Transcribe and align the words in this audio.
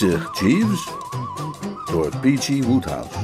Bezig, 0.00 0.40
Jeeves. 0.40 0.88
Door 1.90 2.08
P.G. 2.20 2.64
Woodhouse. 2.64 3.18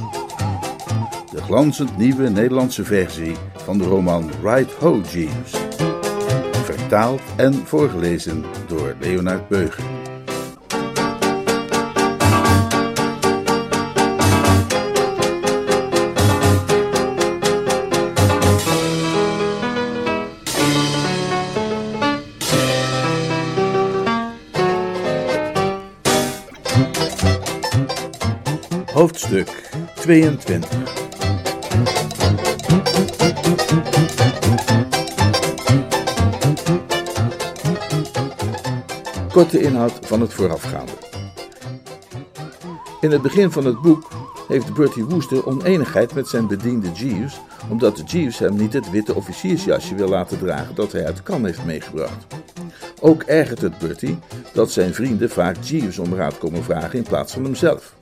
De 1.30 1.42
glanzend 1.42 1.96
nieuwe 1.96 2.28
Nederlandse 2.28 2.84
versie 2.84 3.36
van 3.56 3.78
de 3.78 3.84
roman 3.84 4.30
Right 4.42 4.72
Ho, 4.72 5.00
Jeeves. 5.12 5.54
Vertaald 6.64 7.20
en 7.36 7.54
voorgelezen 7.54 8.44
door 8.66 8.94
Leonard 9.00 9.48
Beugen. 9.48 9.95
Hoofdstuk 29.26 29.70
22 29.94 30.70
Korte 39.32 39.60
inhoud 39.60 39.92
van 40.00 40.20
het 40.20 40.32
voorafgaande. 40.32 40.92
In 43.00 43.10
het 43.10 43.22
begin 43.22 43.50
van 43.50 43.64
het 43.64 43.80
boek 43.80 44.08
heeft 44.48 44.74
Bertie 44.74 45.04
Wooster 45.04 45.46
oneenigheid 45.46 46.14
met 46.14 46.28
zijn 46.28 46.46
bediende 46.46 46.92
Jeeves, 46.92 47.40
omdat 47.70 48.10
Jeeves 48.10 48.38
hem 48.38 48.56
niet 48.56 48.72
het 48.72 48.90
witte 48.90 49.14
officiersjasje 49.14 49.94
wil 49.94 50.08
laten 50.08 50.38
dragen 50.38 50.74
dat 50.74 50.92
hij 50.92 51.06
uit 51.06 51.22
Cannes 51.22 51.50
heeft 51.50 51.66
meegebracht. 51.66 52.26
Ook 53.00 53.22
ergert 53.22 53.60
het 53.60 53.78
Bertie 53.78 54.18
dat 54.52 54.70
zijn 54.70 54.94
vrienden 54.94 55.30
vaak 55.30 55.56
Jeeves 55.62 55.98
om 55.98 56.14
raad 56.14 56.38
komen 56.38 56.64
vragen 56.64 56.98
in 56.98 57.04
plaats 57.04 57.32
van 57.32 57.44
hemzelf. 57.44 57.94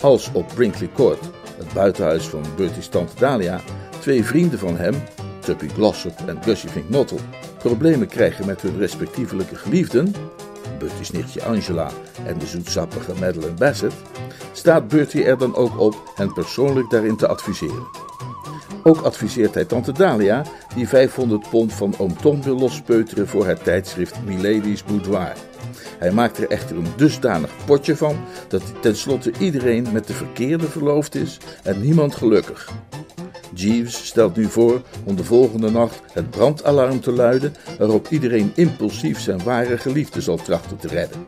Als 0.00 0.30
op 0.32 0.46
Brinkley 0.54 0.90
Court, 0.94 1.20
het 1.56 1.72
buitenhuis 1.72 2.28
van 2.28 2.42
Bertie's 2.56 2.88
tante 2.88 3.12
Dahlia, 3.18 3.60
twee 3.98 4.24
vrienden 4.24 4.58
van 4.58 4.76
hem, 4.76 4.94
Tuppy 5.40 5.68
Glossop 5.68 6.18
en 6.26 6.42
Gussie 6.42 6.70
Vink 6.70 6.88
Nottel, 6.88 7.18
problemen 7.58 8.08
krijgen 8.08 8.46
met 8.46 8.62
hun 8.62 8.78
respectievelijke 8.78 9.56
geliefden, 9.56 10.14
Bertie's 10.78 11.10
nichtje 11.10 11.44
Angela 11.44 11.90
en 12.26 12.38
de 12.38 12.46
zoetsappige 12.46 13.12
Madeleine 13.12 13.56
Bassett, 13.56 13.94
staat 14.52 14.88
Bertie 14.88 15.24
er 15.24 15.38
dan 15.38 15.54
ook 15.54 15.78
op 15.78 16.12
hen 16.14 16.32
persoonlijk 16.32 16.90
daarin 16.90 17.16
te 17.16 17.28
adviseren. 17.28 17.86
Ook 18.82 19.00
adviseert 19.00 19.54
hij 19.54 19.64
tante 19.64 19.92
Dahlia, 19.92 20.44
die 20.74 20.88
500 20.88 21.50
pond 21.50 21.72
van 21.72 21.94
oom 21.98 22.16
Tom 22.16 22.42
wil 22.42 22.58
lospeuteren 22.58 23.28
voor 23.28 23.46
het 23.46 23.64
tijdschrift 23.64 24.24
Milady's 24.24 24.84
Boudoir. 24.84 25.49
Hij 26.00 26.12
maakt 26.12 26.38
er 26.38 26.50
echter 26.50 26.76
een 26.76 26.92
dusdanig 26.96 27.50
potje 27.64 27.96
van 27.96 28.16
dat 28.48 28.62
tenslotte 28.80 29.32
iedereen 29.38 29.86
met 29.92 30.06
de 30.06 30.12
verkeerde 30.12 30.66
verloofd 30.66 31.14
is 31.14 31.38
en 31.62 31.80
niemand 31.80 32.14
gelukkig. 32.14 32.70
Jeeves 33.54 34.06
stelt 34.06 34.36
nu 34.36 34.44
voor 34.44 34.82
om 35.04 35.16
de 35.16 35.24
volgende 35.24 35.70
nacht 35.70 36.00
het 36.12 36.30
brandalarm 36.30 37.00
te 37.00 37.12
luiden, 37.12 37.54
waarop 37.78 38.08
iedereen 38.08 38.52
impulsief 38.54 39.20
zijn 39.20 39.42
ware 39.42 39.78
geliefde 39.78 40.20
zal 40.20 40.36
trachten 40.36 40.76
te 40.76 40.88
redden. 40.88 41.26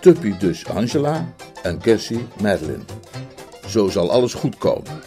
Tuppy 0.00 0.36
dus 0.38 0.66
Angela 0.68 1.34
en 1.62 1.82
Gussie 1.82 2.26
Madeline. 2.42 2.84
Zo 3.66 3.88
zal 3.88 4.10
alles 4.10 4.34
goed 4.34 4.58
komen. 4.58 5.00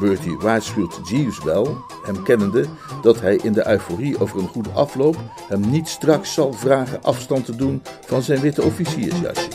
Bertie 0.00 0.36
waarschuwt 0.38 1.00
Jeeves 1.10 1.42
wel, 1.42 1.84
hem 2.14 2.22
kennende, 2.22 2.64
dat 3.02 3.20
hij 3.20 3.36
in 3.42 3.52
de 3.52 3.68
euforie 3.68 4.20
over 4.20 4.38
een 4.38 4.48
goede 4.48 4.70
afloop 4.70 5.16
hem 5.48 5.70
niet 5.70 5.88
straks 5.88 6.34
zal 6.34 6.52
vragen 6.52 7.02
afstand 7.02 7.44
te 7.44 7.56
doen 7.56 7.82
van 8.06 8.22
zijn 8.22 8.40
witte 8.40 8.62
officiersjasje. 8.62 9.48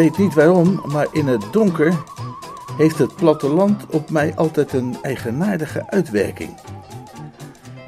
Weet 0.00 0.18
niet 0.18 0.34
waarom, 0.34 0.82
maar 0.92 1.06
in 1.12 1.26
het 1.26 1.44
donker 1.52 2.02
heeft 2.76 2.98
het 2.98 3.16
platteland 3.16 3.86
op 3.86 4.10
mij 4.10 4.36
altijd 4.36 4.72
een 4.72 4.96
eigenaardige 5.02 5.90
uitwerking. 5.90 6.58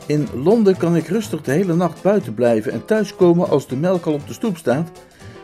In 0.06 0.28
Londen 0.34 0.76
kan 0.76 0.96
ik 0.96 1.06
rustig 1.06 1.42
de 1.42 1.50
hele 1.50 1.74
nacht 1.74 2.02
buiten 2.02 2.34
blijven 2.34 2.72
en 2.72 2.84
thuiskomen 2.84 3.48
als 3.48 3.66
de 3.66 3.76
melk 3.76 4.06
al 4.06 4.12
op 4.12 4.26
de 4.26 4.32
stoep 4.32 4.56
staat. 4.56 4.90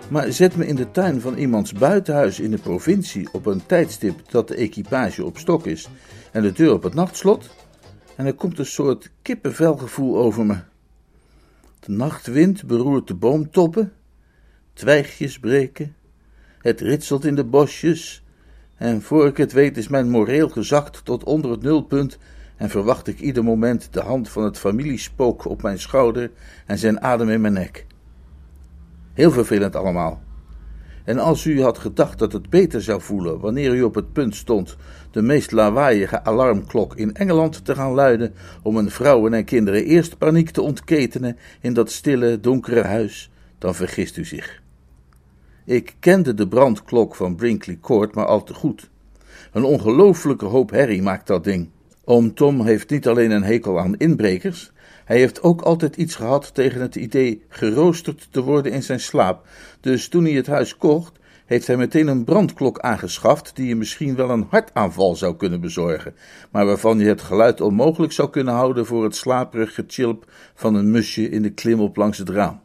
Maar 0.09 0.33
zet 0.33 0.57
me 0.57 0.67
in 0.67 0.75
de 0.77 0.91
tuin 0.91 1.21
van 1.21 1.37
iemands 1.37 1.73
buitenhuis 1.73 2.41
in 2.41 2.51
de 2.51 2.59
provincie 2.59 3.29
op 3.33 3.47
een 3.47 3.67
tijdstip 3.67 4.31
dat 4.31 4.49
de 4.49 4.55
equipage 4.55 5.25
op 5.25 5.39
stok 5.39 5.67
is 5.67 5.89
en 6.33 6.43
de 6.43 6.53
deur 6.53 6.73
op 6.73 6.83
het 6.83 6.95
nachtslot, 6.95 7.51
en 8.17 8.27
er 8.27 8.35
komt 8.35 8.59
een 8.59 8.67
soort 8.67 9.11
kippenvelgevoel 9.23 10.17
over 10.19 10.47
me. 10.47 10.57
De 11.81 11.93
nachtwind 11.93 12.67
beroert 12.67 13.07
de 13.07 13.15
boomtoppen, 13.15 13.93
twijgjes 14.73 15.39
breken, 15.39 15.97
het 16.69 16.81
ritselt 16.81 17.25
in 17.25 17.35
de 17.35 17.45
bosjes, 17.45 18.23
en 18.77 19.03
voor 19.03 19.27
ik 19.27 19.37
het 19.37 19.53
weet 19.53 19.77
is 19.77 19.89
mijn 19.89 20.11
moreel 20.11 20.49
gezakt 20.49 21.05
tot 21.05 21.25
onder 21.25 21.51
het 21.51 21.63
nulpunt 21.63 22.19
en 22.57 22.71
verwacht 22.71 23.07
ik 23.07 23.21
ieder 23.21 23.45
moment 23.45 23.89
de 23.91 24.01
hand 24.01 24.29
van 24.29 24.45
het 24.45 24.59
familiespook 24.59 25.45
op 25.45 25.63
mijn 25.63 25.79
schouder 25.79 26.31
en 26.67 26.79
zijn 26.79 27.01
adem 27.01 27.29
in 27.29 27.41
mijn 27.41 27.53
nek. 27.53 27.87
Heel 29.13 29.31
vervelend 29.31 29.77
allemaal. 29.77 30.23
En 31.05 31.19
als 31.19 31.45
u 31.45 31.63
had 31.63 31.79
gedacht 31.79 32.19
dat 32.19 32.33
het 32.33 32.51
beter 32.51 32.83
zou 32.83 33.01
voelen 33.01 33.41
wanneer 33.41 33.75
u 33.75 33.83
op 33.83 33.95
het 33.95 34.13
punt 34.13 34.35
stond 34.35 34.77
de 35.11 35.23
meest 35.23 35.53
lawaaiige 35.53 36.25
alarmklok 36.25 36.97
in 36.97 37.15
Engeland 37.15 37.65
te 37.65 37.75
gaan 37.75 37.93
luiden 37.93 38.35
om 38.63 38.77
een 38.77 38.91
vrouwen 38.91 39.35
en 39.35 39.45
kinderen 39.45 39.85
eerst 39.85 40.19
paniek 40.19 40.51
te 40.51 40.63
ontketenen 40.63 41.37
in 41.61 41.73
dat 41.73 41.91
stille, 41.91 42.41
donkere 42.41 42.83
huis, 42.83 43.31
dan 43.59 43.75
vergist 43.75 44.17
u 44.17 44.25
zich. 44.25 44.63
Ik 45.69 45.95
kende 45.99 46.35
de 46.35 46.49
brandklok 46.49 47.15
van 47.15 47.37
Brinkley 47.37 47.79
Court 47.83 48.15
maar 48.15 48.27
al 48.27 48.45
te 48.45 48.55
goed. 48.55 48.91
Een 49.53 49.65
ongelooflijke 49.65 50.45
hoop 50.45 50.71
herrie 50.71 51.03
maakt 51.03 51.27
dat 51.27 51.45
ding. 51.45 51.69
Oom 52.05 52.35
Tom 52.35 52.65
heeft 52.65 52.91
niet 52.91 53.09
alleen 53.09 53.31
een 53.31 53.43
hekel 53.43 53.79
aan 53.79 53.97
inbrekers, 53.97 54.73
hij 55.05 55.19
heeft 55.19 55.43
ook 55.43 55.61
altijd 55.61 55.97
iets 55.97 56.15
gehad 56.15 56.55
tegen 56.55 56.81
het 56.81 56.95
idee 56.95 57.43
geroosterd 57.49 58.29
te 58.31 58.43
worden 58.43 58.73
in 58.73 58.83
zijn 58.83 59.01
slaap. 59.01 59.47
Dus 59.81 60.09
toen 60.09 60.25
hij 60.25 60.33
het 60.33 60.47
huis 60.47 60.77
kocht, 60.77 61.19
heeft 61.47 61.67
hij 61.67 61.77
meteen 61.77 62.07
een 62.07 62.25
brandklok 62.25 62.79
aangeschaft 62.79 63.57
die 63.57 63.67
je 63.67 63.77
misschien 63.77 64.17
wel 64.17 64.31
een 64.31 64.47
hartaanval 64.51 65.17
zou 65.17 65.37
kunnen 65.37 65.61
bezorgen, 65.61 66.15
maar 66.51 66.67
waarvan 66.67 66.99
je 66.99 67.07
het 67.07 67.23
geluid 67.23 67.61
onmogelijk 67.61 68.13
zou 68.13 68.31
kunnen 68.31 68.55
houden 68.55 68.87
voor 68.87 69.05
het 69.05 69.17
slaperig 69.17 69.75
getjilp 69.75 70.31
van 70.55 70.75
een 70.75 70.91
musje 70.91 71.29
in 71.29 71.43
de 71.43 71.51
klimop 71.51 71.97
langs 71.97 72.19
het 72.19 72.29
raam. 72.29 72.61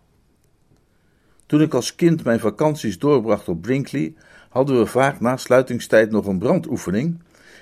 Toen 1.53 1.61
ik 1.61 1.73
als 1.73 1.95
kind 1.95 2.23
mijn 2.23 2.39
vakanties 2.39 2.99
doorbracht 2.99 3.47
op 3.47 3.61
Brinkley, 3.61 4.13
hadden 4.49 4.77
we 4.77 4.85
vaak 4.85 5.19
na 5.19 5.37
sluitingstijd 5.37 6.11
nog 6.11 6.25
een 6.25 6.37
brandoefening. 6.37 7.19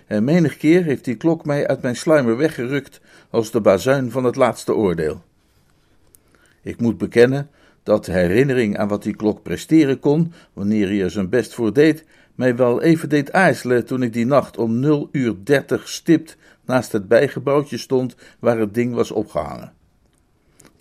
En 0.07 0.23
menig 0.23 0.57
keer 0.57 0.83
heeft 0.83 1.05
die 1.05 1.15
klok 1.15 1.45
mij 1.45 1.67
uit 1.67 1.81
mijn 1.81 1.95
sluimer 1.95 2.37
weggerukt 2.37 3.01
als 3.29 3.51
de 3.51 3.61
bazuin 3.61 4.11
van 4.11 4.23
het 4.23 4.35
laatste 4.35 4.75
oordeel. 4.75 5.23
Ik 6.61 6.79
moet 6.79 6.97
bekennen 6.97 7.49
dat 7.83 8.05
de 8.05 8.11
herinnering 8.11 8.77
aan 8.77 8.87
wat 8.87 9.03
die 9.03 9.15
klok 9.15 9.41
presteren 9.41 9.99
kon, 9.99 10.33
wanneer 10.53 10.87
hij 10.87 11.01
er 11.01 11.11
zijn 11.11 11.29
best 11.29 11.53
voor 11.53 11.73
deed, 11.73 12.05
mij 12.35 12.55
wel 12.55 12.81
even 12.81 13.09
deed 13.09 13.31
aarzelen 13.31 13.85
toen 13.85 14.03
ik 14.03 14.13
die 14.13 14.25
nacht 14.25 14.57
om 14.57 14.79
0 14.79 15.09
uur 15.11 15.35
30 15.43 15.89
stipt 15.89 16.37
naast 16.65 16.91
het 16.91 17.07
bijgebouwtje 17.07 17.77
stond 17.77 18.15
waar 18.39 18.57
het 18.57 18.73
ding 18.73 18.93
was 18.93 19.11
opgehangen. 19.11 19.73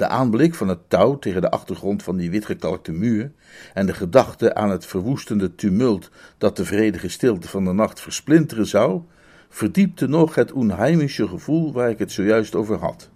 De 0.00 0.08
aanblik 0.08 0.54
van 0.54 0.68
het 0.68 0.88
touw 0.88 1.18
tegen 1.18 1.40
de 1.40 1.50
achtergrond 1.50 2.02
van 2.02 2.16
die 2.16 2.30
witgekalkte 2.30 2.92
muur 2.92 3.32
en 3.74 3.86
de 3.86 3.94
gedachte 3.94 4.54
aan 4.54 4.70
het 4.70 4.86
verwoestende 4.86 5.54
tumult 5.54 6.10
dat 6.38 6.56
de 6.56 6.64
vredige 6.64 7.08
stilte 7.08 7.48
van 7.48 7.64
de 7.64 7.72
nacht 7.72 8.00
versplinteren 8.00 8.66
zou, 8.66 9.02
verdiepte 9.48 10.06
nog 10.06 10.34
het 10.34 10.52
onheimische 10.52 11.28
gevoel 11.28 11.72
waar 11.72 11.90
ik 11.90 11.98
het 11.98 12.12
zojuist 12.12 12.54
over 12.54 12.78
had. 12.78 13.10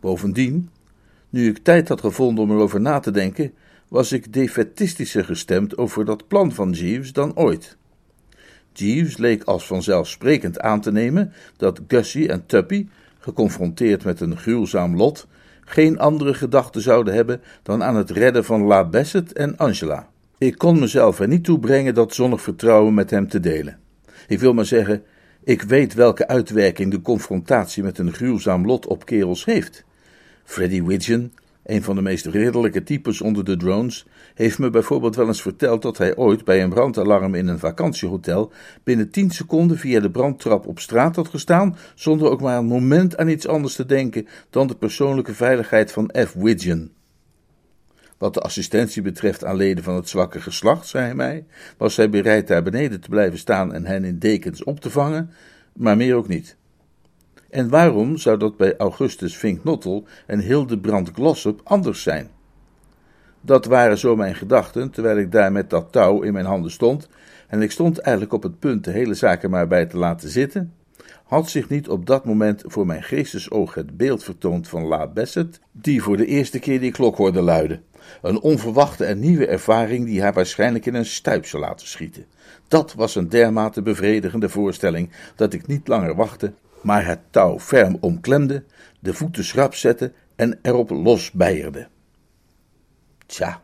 Bovendien, 0.00 0.70
nu 1.30 1.48
ik 1.48 1.58
tijd 1.58 1.88
had 1.88 2.00
gevonden 2.00 2.44
om 2.44 2.50
erover 2.50 2.80
na 2.80 3.00
te 3.00 3.10
denken, 3.10 3.52
was 3.88 4.12
ik 4.12 4.32
defetistischer 4.32 5.24
gestemd 5.24 5.78
over 5.78 6.04
dat 6.04 6.28
plan 6.28 6.52
van 6.52 6.70
Jeeves 6.70 7.12
dan 7.12 7.36
ooit. 7.36 7.76
Jeeves 8.72 9.16
leek 9.16 9.42
als 9.42 9.66
vanzelfsprekend 9.66 10.60
aan 10.60 10.80
te 10.80 10.92
nemen 10.92 11.32
dat 11.56 11.80
Gussie 11.88 12.28
en 12.28 12.46
Tuppy, 12.46 12.86
geconfronteerd 13.18 14.04
met 14.04 14.20
een 14.20 14.36
gruwzaam 14.36 14.96
lot, 14.96 15.26
geen 15.64 15.98
andere 15.98 16.34
gedachten 16.34 16.82
zouden 16.82 17.14
hebben 17.14 17.40
dan 17.62 17.82
aan 17.82 17.96
het 17.96 18.10
redden 18.10 18.44
van 18.44 18.62
La 18.62 18.84
Bassett 18.84 19.32
en 19.32 19.56
Angela. 19.56 20.08
Ik 20.38 20.58
kon 20.58 20.78
mezelf 20.78 21.20
er 21.20 21.28
niet 21.28 21.44
toe 21.44 21.58
brengen 21.58 21.94
dat 21.94 22.14
zonnig 22.14 22.40
vertrouwen 22.40 22.94
met 22.94 23.10
hem 23.10 23.28
te 23.28 23.40
delen. 23.40 23.78
Ik 24.26 24.38
wil 24.38 24.54
maar 24.54 24.66
zeggen, 24.66 25.02
ik 25.44 25.62
weet 25.62 25.94
welke 25.94 26.28
uitwerking 26.28 26.90
de 26.90 27.00
confrontatie 27.00 27.82
met 27.82 27.98
een 27.98 28.12
gruwzaam 28.12 28.66
lot 28.66 28.86
op 28.86 29.06
kerels 29.06 29.44
heeft. 29.44 29.84
Freddy 30.44 30.82
Widgeon, 30.82 31.32
een 31.64 31.82
van 31.82 31.94
de 31.94 32.02
meest 32.02 32.26
ridderlijke 32.26 32.82
types 32.82 33.20
onder 33.20 33.44
de 33.44 33.56
drones, 33.56 34.06
heeft 34.34 34.58
me 34.58 34.70
bijvoorbeeld 34.70 35.16
wel 35.16 35.26
eens 35.26 35.42
verteld 35.42 35.82
dat 35.82 35.98
hij 35.98 36.16
ooit 36.16 36.44
bij 36.44 36.62
een 36.62 36.70
brandalarm 36.70 37.34
in 37.34 37.48
een 37.48 37.58
vakantiehotel 37.58 38.52
binnen 38.82 39.10
10 39.10 39.30
seconden 39.30 39.78
via 39.78 40.00
de 40.00 40.10
brandtrap 40.10 40.66
op 40.66 40.78
straat 40.78 41.16
had 41.16 41.28
gestaan, 41.28 41.76
zonder 41.94 42.30
ook 42.30 42.40
maar 42.40 42.58
een 42.58 42.64
moment 42.64 43.16
aan 43.16 43.28
iets 43.28 43.48
anders 43.48 43.74
te 43.74 43.86
denken 43.86 44.26
dan 44.50 44.66
de 44.66 44.76
persoonlijke 44.76 45.34
veiligheid 45.34 45.92
van 45.92 46.14
F. 46.26 46.32
Widgeon. 46.32 46.92
Wat 48.18 48.34
de 48.34 48.40
assistentie 48.40 49.02
betreft 49.02 49.44
aan 49.44 49.56
leden 49.56 49.84
van 49.84 49.94
het 49.94 50.08
zwakke 50.08 50.40
geslacht, 50.40 50.86
zei 50.86 51.04
hij 51.04 51.14
mij, 51.14 51.46
was 51.76 51.96
hij 51.96 52.10
bereid 52.10 52.48
daar 52.48 52.62
beneden 52.62 53.00
te 53.00 53.08
blijven 53.08 53.38
staan 53.38 53.72
en 53.72 53.86
hen 53.86 54.04
in 54.04 54.18
dekens 54.18 54.64
op 54.64 54.80
te 54.80 54.90
vangen, 54.90 55.30
maar 55.72 55.96
meer 55.96 56.14
ook 56.14 56.28
niet. 56.28 56.56
En 57.50 57.68
waarom 57.68 58.16
zou 58.16 58.38
dat 58.38 58.56
bij 58.56 58.76
Augustus 58.76 59.36
Vinknottel 59.36 60.06
en 60.26 60.40
Hildebrand 60.40 61.10
Glossop 61.10 61.60
anders 61.64 62.02
zijn? 62.02 62.33
Dat 63.44 63.64
waren 63.64 63.98
zo 63.98 64.16
mijn 64.16 64.34
gedachten, 64.34 64.90
terwijl 64.90 65.18
ik 65.18 65.32
daar 65.32 65.52
met 65.52 65.70
dat 65.70 65.92
touw 65.92 66.20
in 66.20 66.32
mijn 66.32 66.44
handen 66.44 66.70
stond, 66.70 67.08
en 67.48 67.62
ik 67.62 67.70
stond 67.70 67.98
eigenlijk 67.98 68.34
op 68.34 68.42
het 68.42 68.58
punt 68.58 68.84
de 68.84 68.90
hele 68.90 69.14
zaak 69.14 69.42
er 69.42 69.50
maar 69.50 69.68
bij 69.68 69.86
te 69.86 69.96
laten 69.96 70.28
zitten, 70.28 70.72
had 71.24 71.50
zich 71.50 71.68
niet 71.68 71.88
op 71.88 72.06
dat 72.06 72.24
moment 72.24 72.62
voor 72.66 72.86
mijn 72.86 73.02
geestesoog 73.02 73.74
het 73.74 73.96
beeld 73.96 74.24
vertoond 74.24 74.68
van 74.68 74.84
La 74.84 75.06
Bassett, 75.06 75.60
die 75.72 76.02
voor 76.02 76.16
de 76.16 76.26
eerste 76.26 76.58
keer 76.58 76.80
die 76.80 76.92
klok 76.92 77.16
hoorde 77.16 77.42
luiden. 77.42 77.82
Een 78.22 78.40
onverwachte 78.40 79.04
en 79.04 79.18
nieuwe 79.18 79.46
ervaring 79.46 80.04
die 80.06 80.22
haar 80.22 80.32
waarschijnlijk 80.32 80.86
in 80.86 80.94
een 80.94 81.06
stuip 81.06 81.46
zou 81.46 81.62
laten 81.62 81.86
schieten. 81.86 82.24
Dat 82.68 82.94
was 82.94 83.14
een 83.14 83.28
dermate 83.28 83.82
bevredigende 83.82 84.48
voorstelling 84.48 85.10
dat 85.36 85.52
ik 85.52 85.66
niet 85.66 85.88
langer 85.88 86.14
wachtte, 86.14 86.52
maar 86.82 87.06
het 87.06 87.20
touw 87.30 87.58
ferm 87.58 87.96
omklemde, 88.00 88.64
de 89.00 89.14
voeten 89.14 89.44
schrap 89.44 89.74
zette 89.74 90.12
en 90.36 90.58
erop 90.62 90.90
losbeierde. 90.90 91.88
Tja, 93.26 93.62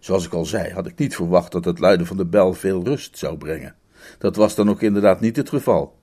zoals 0.00 0.26
ik 0.26 0.32
al 0.32 0.44
zei, 0.44 0.72
had 0.72 0.86
ik 0.86 0.98
niet 0.98 1.14
verwacht 1.14 1.52
dat 1.52 1.64
het 1.64 1.78
luiden 1.78 2.06
van 2.06 2.16
de 2.16 2.26
bel 2.26 2.54
veel 2.54 2.84
rust 2.84 3.18
zou 3.18 3.36
brengen. 3.36 3.74
Dat 4.18 4.36
was 4.36 4.54
dan 4.54 4.70
ook 4.70 4.82
inderdaad 4.82 5.20
niet 5.20 5.36
het 5.36 5.48
geval. 5.48 6.00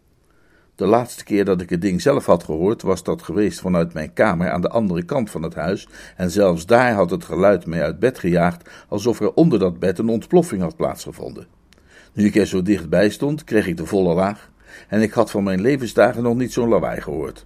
De 0.75 0.85
laatste 0.85 1.23
keer 1.23 1.45
dat 1.45 1.61
ik 1.61 1.69
het 1.69 1.81
ding 1.81 2.01
zelf 2.01 2.25
had 2.25 2.43
gehoord, 2.43 2.81
was 2.81 3.03
dat 3.03 3.21
geweest 3.21 3.59
vanuit 3.59 3.93
mijn 3.93 4.13
kamer 4.13 4.51
aan 4.51 4.61
de 4.61 4.69
andere 4.69 5.03
kant 5.03 5.29
van 5.29 5.43
het 5.43 5.55
huis, 5.55 5.87
en 6.15 6.31
zelfs 6.31 6.65
daar 6.65 6.93
had 6.93 7.09
het 7.09 7.23
geluid 7.23 7.65
mij 7.65 7.83
uit 7.83 7.99
bed 7.99 8.19
gejaagd, 8.19 8.69
alsof 8.87 9.19
er 9.19 9.33
onder 9.33 9.59
dat 9.59 9.79
bed 9.79 9.97
een 9.97 10.09
ontploffing 10.09 10.61
had 10.61 10.75
plaatsgevonden. 10.75 11.47
Nu 12.13 12.25
ik 12.25 12.35
er 12.35 12.47
zo 12.47 12.61
dichtbij 12.61 13.09
stond, 13.09 13.43
kreeg 13.43 13.67
ik 13.67 13.77
de 13.77 13.85
volle 13.85 14.13
laag, 14.13 14.51
en 14.87 15.01
ik 15.01 15.11
had 15.11 15.31
van 15.31 15.43
mijn 15.43 15.61
levensdagen 15.61 16.23
nog 16.23 16.35
niet 16.35 16.53
zo'n 16.53 16.69
lawaai 16.69 17.01
gehoord. 17.01 17.45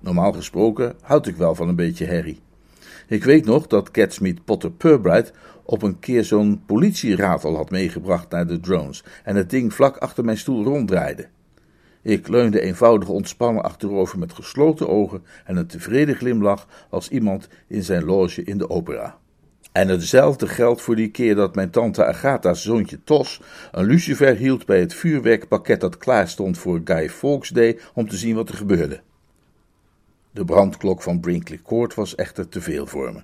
Normaal 0.00 0.32
gesproken 0.32 0.96
houd 1.00 1.26
ik 1.26 1.36
wel 1.36 1.54
van 1.54 1.68
een 1.68 1.76
beetje 1.76 2.04
herrie. 2.04 2.40
Ik 3.06 3.24
weet 3.24 3.44
nog 3.44 3.66
dat 3.66 3.90
Catsmeet 3.90 4.44
Potter 4.44 4.70
Purbright 4.70 5.32
op 5.62 5.82
een 5.82 5.98
keer 5.98 6.24
zo'n 6.24 6.62
politieratel 6.66 7.56
had 7.56 7.70
meegebracht 7.70 8.30
naar 8.30 8.46
de 8.46 8.60
drones 8.60 9.04
en 9.24 9.36
het 9.36 9.50
ding 9.50 9.74
vlak 9.74 9.96
achter 9.96 10.24
mijn 10.24 10.38
stoel 10.38 10.64
ronddraaide. 10.64 11.28
Ik 12.02 12.28
leunde 12.28 12.60
eenvoudig 12.60 13.08
ontspannen 13.08 13.62
achterover 13.62 14.18
met 14.18 14.32
gesloten 14.32 14.88
ogen 14.88 15.22
en 15.44 15.56
een 15.56 15.66
tevreden 15.66 16.14
glimlach 16.14 16.86
als 16.90 17.08
iemand 17.08 17.48
in 17.66 17.82
zijn 17.82 18.04
loge 18.04 18.44
in 18.44 18.58
de 18.58 18.70
opera. 18.70 19.18
En 19.72 19.88
hetzelfde 19.88 20.46
geldt 20.46 20.80
voor 20.80 20.96
die 20.96 21.10
keer 21.10 21.34
dat 21.34 21.54
mijn 21.54 21.70
tante 21.70 22.04
Agatha's 22.04 22.62
zoontje 22.62 23.04
Tos 23.04 23.40
een 23.72 23.84
lucifer 23.84 24.36
hield 24.36 24.66
bij 24.66 24.80
het 24.80 24.94
vuurwerkpakket 24.94 25.80
dat 25.80 25.96
klaar 25.96 26.28
stond 26.28 26.58
voor 26.58 26.80
Guy 26.84 27.10
Fawkes 27.10 27.48
Day 27.48 27.78
om 27.94 28.08
te 28.08 28.16
zien 28.16 28.34
wat 28.34 28.48
er 28.48 28.56
gebeurde. 28.56 29.00
De 30.34 30.44
brandklok 30.44 31.02
van 31.02 31.20
Brinkley 31.20 31.60
Court 31.62 31.94
was 31.94 32.14
echter 32.14 32.48
te 32.48 32.60
veel 32.60 32.86
voor 32.86 33.12
me. 33.12 33.22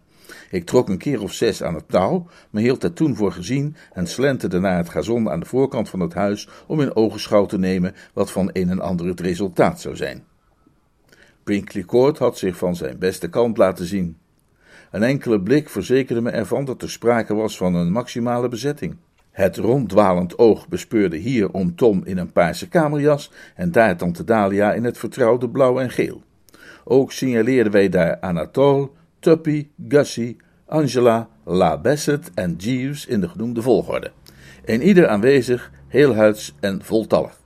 Ik 0.51 0.67
trok 0.67 0.89
een 0.89 0.99
keer 0.99 1.23
of 1.23 1.33
zes 1.33 1.63
aan 1.63 1.75
het 1.75 1.89
touw, 1.89 2.27
maar 2.51 2.63
hield 2.63 2.83
het 2.83 2.97
toen 2.97 3.17
voor 3.17 3.33
gezien 3.33 3.77
en 3.93 4.07
slenterde 4.07 4.59
naar 4.59 4.77
het 4.77 4.89
gazon 4.89 5.31
aan 5.31 5.41
de 5.41 5.47
voorkant 5.47 5.89
van 5.89 6.01
het 6.01 6.15
huis 6.15 6.49
om 6.67 6.81
in 6.81 6.97
ogenschouw 6.97 7.47
te 7.47 7.59
nemen 7.59 7.95
wat 8.13 8.31
van 8.31 8.51
een 8.53 8.69
en 8.71 8.81
ander 8.81 9.07
het 9.07 9.21
resultaat 9.21 9.81
zou 9.81 9.97
zijn. 9.97 10.25
Brinkley 11.45 11.85
Court 11.85 12.19
had 12.19 12.39
zich 12.39 12.57
van 12.57 12.77
zijn 12.77 12.99
beste 12.99 13.29
kant 13.29 13.57
laten 13.57 13.87
zien. 13.87 14.17
Een 14.91 15.03
enkele 15.03 15.41
blik 15.41 15.69
verzekerde 15.69 16.21
me 16.21 16.31
ervan 16.31 16.65
dat 16.65 16.83
er 16.83 16.91
sprake 16.91 17.35
was 17.35 17.57
van 17.57 17.75
een 17.75 17.93
maximale 17.93 18.49
bezetting. 18.49 18.97
Het 19.31 19.57
ronddwalend 19.57 20.39
oog 20.39 20.69
bespeurde 20.69 21.17
hier 21.17 21.51
om 21.51 21.77
Tom 21.77 22.05
in 22.05 22.19
een 22.19 22.33
paarse 22.33 22.69
kamerjas 22.69 23.31
en 23.55 23.73
daar 23.73 23.97
tante 23.97 24.25
Dalia 24.25 24.73
in 24.73 24.85
het 24.85 24.99
vertrouwde 24.99 25.49
blauw 25.49 25.81
en 25.81 25.91
geel. 25.91 26.23
Ook 26.85 27.13
signaleerden 27.13 27.73
wij 27.73 27.89
daar 27.89 28.21
Anatole, 28.21 28.91
Tuppy, 29.19 29.69
Gussie, 29.89 30.37
Angela, 30.67 31.29
La 31.45 31.79
Bassett 31.79 32.31
en 32.35 32.55
Jeeves 32.57 33.07
in 33.07 33.21
de 33.21 33.29
genoemde 33.29 33.63
volgorde. 33.63 34.11
En 34.65 34.83
ieder 34.83 35.09
aanwezig, 35.09 35.71
heelhuids 35.89 36.55
en 36.61 36.83
voltallig. 36.83 37.39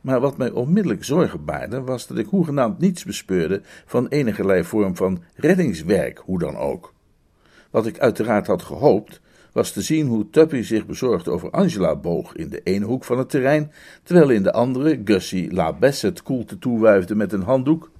Maar 0.00 0.20
wat 0.20 0.36
mij 0.36 0.50
onmiddellijk 0.50 1.04
zorgen 1.04 1.44
baarde, 1.44 1.80
was 1.80 2.06
dat 2.06 2.18
ik 2.18 2.26
hoegenaamd 2.26 2.78
niets 2.78 3.04
bespeurde 3.04 3.60
van 3.86 4.08
enige 4.08 4.64
vorm 4.64 4.96
van 4.96 5.22
reddingswerk, 5.34 6.18
hoe 6.18 6.38
dan 6.38 6.56
ook. 6.56 6.92
Wat 7.70 7.86
ik 7.86 7.98
uiteraard 7.98 8.46
had 8.46 8.62
gehoopt, 8.62 9.20
was 9.52 9.72
te 9.72 9.82
zien 9.82 10.06
hoe 10.06 10.30
Tuppy 10.30 10.62
zich 10.62 10.86
bezorgd 10.86 11.28
over 11.28 11.50
Angela 11.50 11.96
boog 11.96 12.34
in 12.34 12.48
de 12.48 12.60
ene 12.62 12.84
hoek 12.84 13.04
van 13.04 13.18
het 13.18 13.30
terrein, 13.30 13.72
terwijl 14.02 14.30
in 14.30 14.42
de 14.42 14.52
andere 14.52 15.00
Gussie 15.04 15.52
La 15.52 15.72
Bassett 15.72 16.22
koelte 16.22 16.58
toewuifde 16.58 17.14
met 17.14 17.32
een 17.32 17.42
handdoek 17.42 17.90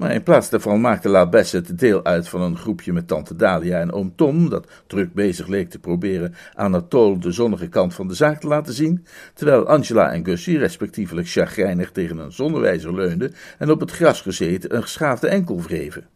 maar 0.00 0.12
in 0.12 0.22
plaats 0.22 0.50
daarvan 0.50 0.80
maakte 0.80 1.08
La 1.08 1.28
Bassett 1.28 1.78
deel 1.78 2.04
uit 2.04 2.28
van 2.28 2.40
een 2.40 2.56
groepje 2.56 2.92
met 2.92 3.08
tante 3.08 3.36
Dalia 3.36 3.80
en 3.80 3.92
oom 3.92 4.12
Tom, 4.16 4.48
dat 4.48 4.70
druk 4.86 5.14
bezig 5.14 5.46
leek 5.46 5.70
te 5.70 5.78
proberen 5.78 6.34
Anatole 6.54 7.18
de 7.18 7.32
zonnige 7.32 7.68
kant 7.68 7.94
van 7.94 8.08
de 8.08 8.14
zaak 8.14 8.40
te 8.40 8.46
laten 8.46 8.72
zien, 8.72 9.04
terwijl 9.34 9.66
Angela 9.66 10.12
en 10.12 10.24
Gussie 10.24 10.58
respectievelijk 10.58 11.28
chagrijnig 11.28 11.90
tegen 11.90 12.18
een 12.18 12.32
zonnewijzer 12.32 12.94
leunden 12.94 13.32
en 13.58 13.70
op 13.70 13.80
het 13.80 13.90
gras 13.90 14.20
gezeten 14.20 14.76
een 14.76 14.82
geschaafde 14.82 15.28
enkel 15.28 15.60
wreven. 15.62 16.06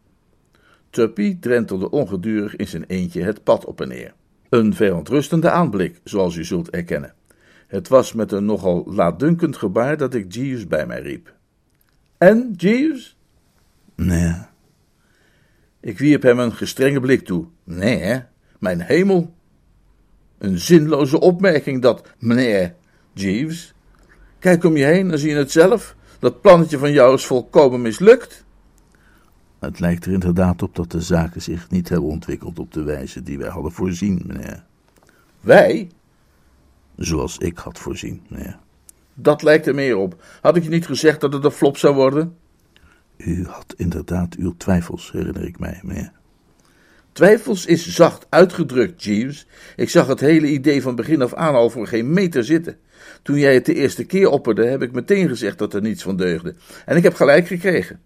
Tuppy 0.91 1.39
drentelde 1.41 1.91
ongedurig 1.91 2.57
in 2.57 2.69
zijn 2.69 2.85
eentje 2.87 3.23
het 3.23 3.43
pad 3.43 3.65
op 3.65 3.81
en 3.81 3.89
neer. 3.89 4.15
Een 4.49 4.75
verontrustende 4.75 5.51
aanblik, 5.51 6.01
zoals 6.05 6.37
u 6.37 6.45
zult 6.45 6.71
erkennen. 6.71 7.15
Het 7.67 7.89
was 7.89 8.13
met 8.13 8.33
een 8.33 8.45
nogal 8.45 8.85
laatdunkend 8.87 9.57
gebaar 9.57 9.97
dat 9.97 10.15
ik 10.15 10.33
Jeeves 10.33 10.67
bij 10.67 10.87
mij 10.87 11.01
riep. 11.01 11.35
En, 12.19 12.53
Jeeves? 12.57 13.14
Nee. 13.95 14.35
Ik 15.81 15.99
wierp 15.99 16.23
hem 16.23 16.39
een 16.39 16.53
gestrenge 16.53 17.01
blik 17.01 17.25
toe. 17.25 17.47
Nee? 17.65 18.23
Mijn 18.59 18.81
hemel. 18.81 19.35
Een 20.39 20.59
zinloze 20.59 21.21
opmerking 21.21 21.83
dat, 21.83 22.15
meneer 22.19 22.75
Jeeves. 23.13 23.75
Kijk 24.39 24.65
om 24.65 24.77
je 24.77 24.85
heen 24.85 25.11
en 25.11 25.19
zie 25.19 25.31
je 25.31 25.37
het 25.37 25.51
zelf. 25.51 25.97
Dat 26.19 26.41
plannetje 26.41 26.79
van 26.79 26.93
jou 26.93 27.15
is 27.15 27.27
volkomen 27.27 27.83
mislukt. 27.83 28.45
Het 29.59 29.81
lijkt 29.81 30.05
er 30.05 30.13
inderdaad 30.13 30.63
op 30.63 30.75
dat 30.75 30.91
de 30.91 31.01
zaken 31.01 31.43
zich 31.43 31.71
niet 31.71 31.89
hebben 31.89 32.09
ontwikkeld 32.09 32.59
op 32.59 32.73
de 32.73 32.83
wijze 32.83 33.23
die 33.23 33.39
wij 33.39 33.49
hadden 33.49 33.73
voorzien, 33.73 34.23
meneer. 34.27 34.65
Wij? 35.41 35.91
Zoals 36.97 37.39
ik 37.39 37.59
had 37.59 37.79
voorzien, 37.79 38.23
meneer. 38.29 38.59
Dat 39.15 39.43
lijkt 39.43 39.67
er 39.67 39.75
meer 39.75 39.97
op. 39.97 40.23
Had 40.41 40.57
ik 40.57 40.63
je 40.63 40.69
niet 40.69 40.87
gezegd 40.87 41.21
dat 41.21 41.33
het 41.33 41.45
een 41.45 41.51
flop 41.51 41.77
zou 41.77 41.95
worden? 41.95 42.37
U 43.17 43.47
had 43.47 43.75
inderdaad 43.77 44.35
uw 44.35 44.55
twijfels, 44.57 45.13
herinner 45.13 45.45
ik 45.45 45.59
mij, 45.59 45.81
meneer. 45.83 46.13
Twijfels 47.13 47.67
is 47.67 47.89
zacht 47.89 48.27
uitgedrukt, 48.29 49.05
Jeeves. 49.05 49.47
Ik 49.77 49.91
zag 49.91 50.07
het 50.07 50.21
hele 50.21 50.47
idee 50.47 50.83
van 50.83 50.95
begin 50.95 51.23
af 51.23 51.35
aan 51.35 51.55
al 51.55 51.71
voor 51.71 51.87
geen 51.87 52.13
meter 52.13 52.45
zitten. 52.45 52.77
Toen 53.23 53.39
jij 53.39 53.55
het 53.55 53.67
de 53.67 53.75
eerste 53.75 54.05
keer 54.05 54.29
opperde, 54.29 54.67
heb 54.67 54.83
ik 54.83 54.93
meteen 54.93 55.29
gezegd 55.29 55.59
dat 55.59 55.75
er 55.75 55.81
niets 55.81 56.03
van 56.03 56.17
deugde. 56.17 56.55
En 56.87 56.97
ik 56.97 57.03
heb 57.03 57.15
gelijk 57.15 57.47
gekregen. 57.47 58.01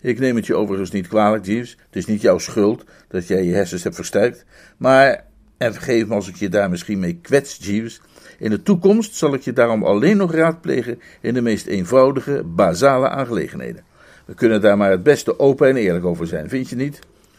Ik 0.00 0.18
neem 0.18 0.36
het 0.36 0.46
je 0.46 0.54
overigens 0.54 0.90
niet 0.90 1.08
kwalijk, 1.08 1.46
Jeeves. 1.46 1.70
Het 1.70 1.96
is 1.96 2.06
niet 2.06 2.20
jouw 2.20 2.38
schuld 2.38 2.84
dat 3.08 3.26
jij 3.26 3.44
je 3.44 3.54
hersens 3.54 3.82
hebt 3.82 3.94
versterkt. 3.94 4.44
Maar 4.76 5.28
En 5.60 5.72
vergeef 5.72 6.06
me 6.06 6.14
als 6.14 6.28
ik 6.28 6.36
je 6.36 6.48
daar 6.48 6.70
misschien 6.70 6.98
mee 6.98 7.18
kwets, 7.22 7.58
Jeeves. 7.60 8.00
In 8.38 8.50
de 8.50 8.62
toekomst 8.62 9.14
zal 9.14 9.34
ik 9.34 9.40
je 9.40 9.52
daarom 9.52 9.84
alleen 9.84 10.16
nog 10.16 10.32
raadplegen 10.32 11.00
in 11.20 11.34
de 11.34 11.40
meest 11.40 11.66
eenvoudige, 11.66 12.42
basale 12.44 13.08
aangelegenheden. 13.08 13.84
We 14.30 14.36
kunnen 14.36 14.60
daar 14.60 14.76
maar 14.76 14.90
het 14.90 15.02
beste 15.02 15.38
open 15.38 15.68
en 15.68 15.76
eerlijk 15.76 16.04
over 16.04 16.26
zijn, 16.26 16.48
vind 16.48 16.68
je 16.68 16.76
niet? 16.76 16.98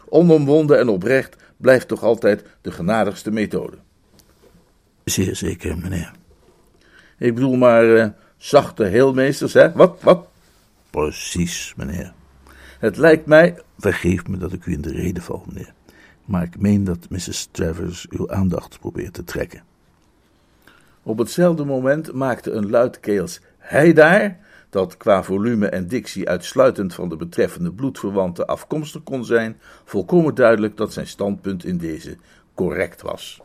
Onomwonden 0.10 0.80
en 0.80 0.90
oprecht 0.90 1.36
blijft 1.58 1.88
toch 1.88 2.04
altijd 2.04 2.44
de 2.62 2.72
genadigste 2.72 3.32
methode. 3.32 3.78
Zeer 5.04 5.36
zeker, 5.36 5.78
meneer. 5.78 6.12
Ik 7.18 7.34
bedoel 7.34 7.56
maar 7.56 7.86
uh, 7.86 8.08
zachte 8.38 8.84
heelmeesters, 8.84 9.54
hè? 9.54 9.72
Wat, 9.72 10.02
wat? 10.02 10.28
Precies, 10.90 11.74
meneer. 11.78 12.14
Het 12.80 12.98
lijkt 12.98 13.26
mij... 13.26 13.60
Vergeef 13.78 14.28
me 14.28 14.38
dat 14.38 14.54
ik 14.54 14.66
u 14.66 14.74
in 14.74 14.82
de 14.82 14.92
reden 14.92 15.24
val, 15.24 15.46
meneer. 15.48 15.74
Maar 16.26 16.44
ik 16.44 16.60
meen 16.60 16.84
dat 16.84 17.10
Mrs. 17.10 17.48
Travers 17.52 18.08
uw 18.10 18.32
aandacht 18.32 18.80
probeert 18.80 19.14
te 19.14 19.24
trekken. 19.24 19.64
Op 21.04 21.18
hetzelfde 21.18 21.66
moment 21.66 22.14
maakte 22.14 22.52
een 22.52 22.70
luidkeels 22.70 23.40
hij 23.58 23.94
daar, 23.94 24.40
dat 24.72 24.98
qua 24.98 25.24
volume 25.24 25.68
en 25.68 25.88
dictie 25.88 26.30
uitsluitend 26.30 26.94
van 26.94 27.10
de 27.10 27.16
betreffende 27.16 27.72
bloedverwanten 27.72 28.48
afkomstig 28.48 29.04
kon 29.04 29.26
zijn, 29.26 29.60
volkomen 29.86 30.36
duidelijk 30.36 30.78
dat 30.78 30.94
zijn 30.94 31.08
standpunt 31.08 31.66
in 31.66 31.78
deze 31.78 32.18
correct 32.56 33.02
was. 33.02 33.42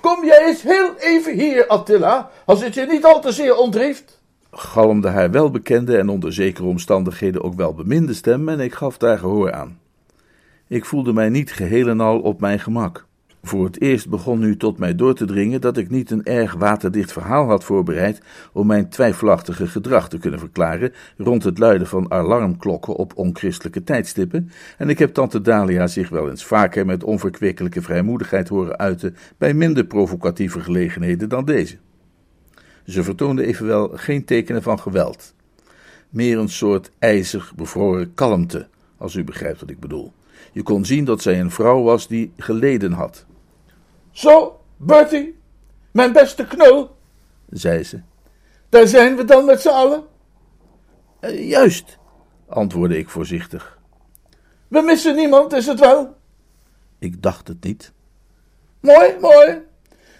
Kom 0.00 0.24
jij 0.24 0.46
eens 0.46 0.62
heel 0.62 0.94
even 0.98 1.34
hier, 1.34 1.66
Attila, 1.66 2.30
als 2.44 2.62
het 2.62 2.74
je 2.74 2.86
niet 2.86 3.04
al 3.04 3.20
te 3.20 3.32
zeer 3.32 3.56
ontrieft. 3.56 4.22
Galmde 4.50 5.08
haar 5.08 5.30
welbekende 5.30 5.98
en 5.98 6.08
onder 6.08 6.32
zekere 6.32 6.66
omstandigheden 6.66 7.42
ook 7.42 7.54
wel 7.54 7.74
beminde 7.74 8.14
stem 8.14 8.48
en 8.48 8.60
ik 8.60 8.74
gaf 8.74 8.98
daar 8.98 9.18
gehoor 9.18 9.52
aan. 9.52 9.78
Ik 10.68 10.84
voelde 10.84 11.12
mij 11.12 11.28
niet 11.28 11.52
geheel 11.52 11.88
en 11.88 12.00
al 12.00 12.20
op 12.20 12.40
mijn 12.40 12.60
gemak. 12.60 13.06
Voor 13.46 13.64
het 13.64 13.80
eerst 13.80 14.08
begon 14.08 14.38
nu 14.38 14.56
tot 14.56 14.78
mij 14.78 14.94
door 14.94 15.14
te 15.14 15.24
dringen 15.24 15.60
dat 15.60 15.76
ik 15.76 15.90
niet 15.90 16.10
een 16.10 16.24
erg 16.24 16.54
waterdicht 16.54 17.12
verhaal 17.12 17.46
had 17.46 17.64
voorbereid 17.64 18.20
om 18.52 18.66
mijn 18.66 18.88
twijfelachtige 18.88 19.66
gedrag 19.66 20.08
te 20.08 20.18
kunnen 20.18 20.38
verklaren 20.38 20.92
rond 21.16 21.44
het 21.44 21.58
luiden 21.58 21.86
van 21.86 22.10
alarmklokken 22.10 22.94
op 22.94 23.12
onchristelijke 23.16 23.84
tijdstippen, 23.84 24.50
en 24.78 24.88
ik 24.88 24.98
heb 24.98 25.14
tante 25.14 25.40
Dalia 25.40 25.86
zich 25.86 26.08
wel 26.08 26.30
eens 26.30 26.44
vaker 26.44 26.86
met 26.86 27.04
onverkwikkelijke 27.04 27.82
vrijmoedigheid 27.82 28.48
horen 28.48 28.78
uiten 28.78 29.16
bij 29.38 29.54
minder 29.54 29.84
provocatieve 29.84 30.60
gelegenheden 30.60 31.28
dan 31.28 31.44
deze. 31.44 31.76
Ze 32.86 33.02
vertoonde 33.02 33.46
evenwel 33.46 33.90
geen 33.94 34.24
tekenen 34.24 34.62
van 34.62 34.80
geweld. 34.80 35.34
Meer 36.10 36.38
een 36.38 36.48
soort 36.48 36.90
ijzig 36.98 37.54
bevroren 37.54 38.14
kalmte, 38.14 38.68
als 38.96 39.14
u 39.14 39.24
begrijpt 39.24 39.60
wat 39.60 39.70
ik 39.70 39.80
bedoel. 39.80 40.12
Je 40.52 40.62
kon 40.62 40.84
zien 40.84 41.04
dat 41.04 41.22
zij 41.22 41.40
een 41.40 41.50
vrouw 41.50 41.82
was 41.82 42.08
die 42.08 42.32
geleden 42.36 42.92
had. 42.92 43.26
Zo, 44.14 44.60
Bertie, 44.76 45.38
mijn 45.90 46.12
beste 46.12 46.46
knul, 46.46 46.96
zei 47.48 47.82
ze. 47.82 48.00
Daar 48.68 48.86
zijn 48.86 49.16
we 49.16 49.24
dan 49.24 49.44
met 49.44 49.60
z'n 49.60 49.68
allen? 49.68 50.04
Uh, 51.20 51.48
juist, 51.48 51.98
antwoordde 52.48 52.98
ik 52.98 53.08
voorzichtig. 53.08 53.78
We 54.68 54.80
missen 54.80 55.16
niemand, 55.16 55.52
is 55.52 55.66
het 55.66 55.80
wel? 55.80 56.14
Ik 56.98 57.22
dacht 57.22 57.48
het 57.48 57.64
niet. 57.64 57.92
Mooi, 58.80 59.16
mooi. 59.20 59.62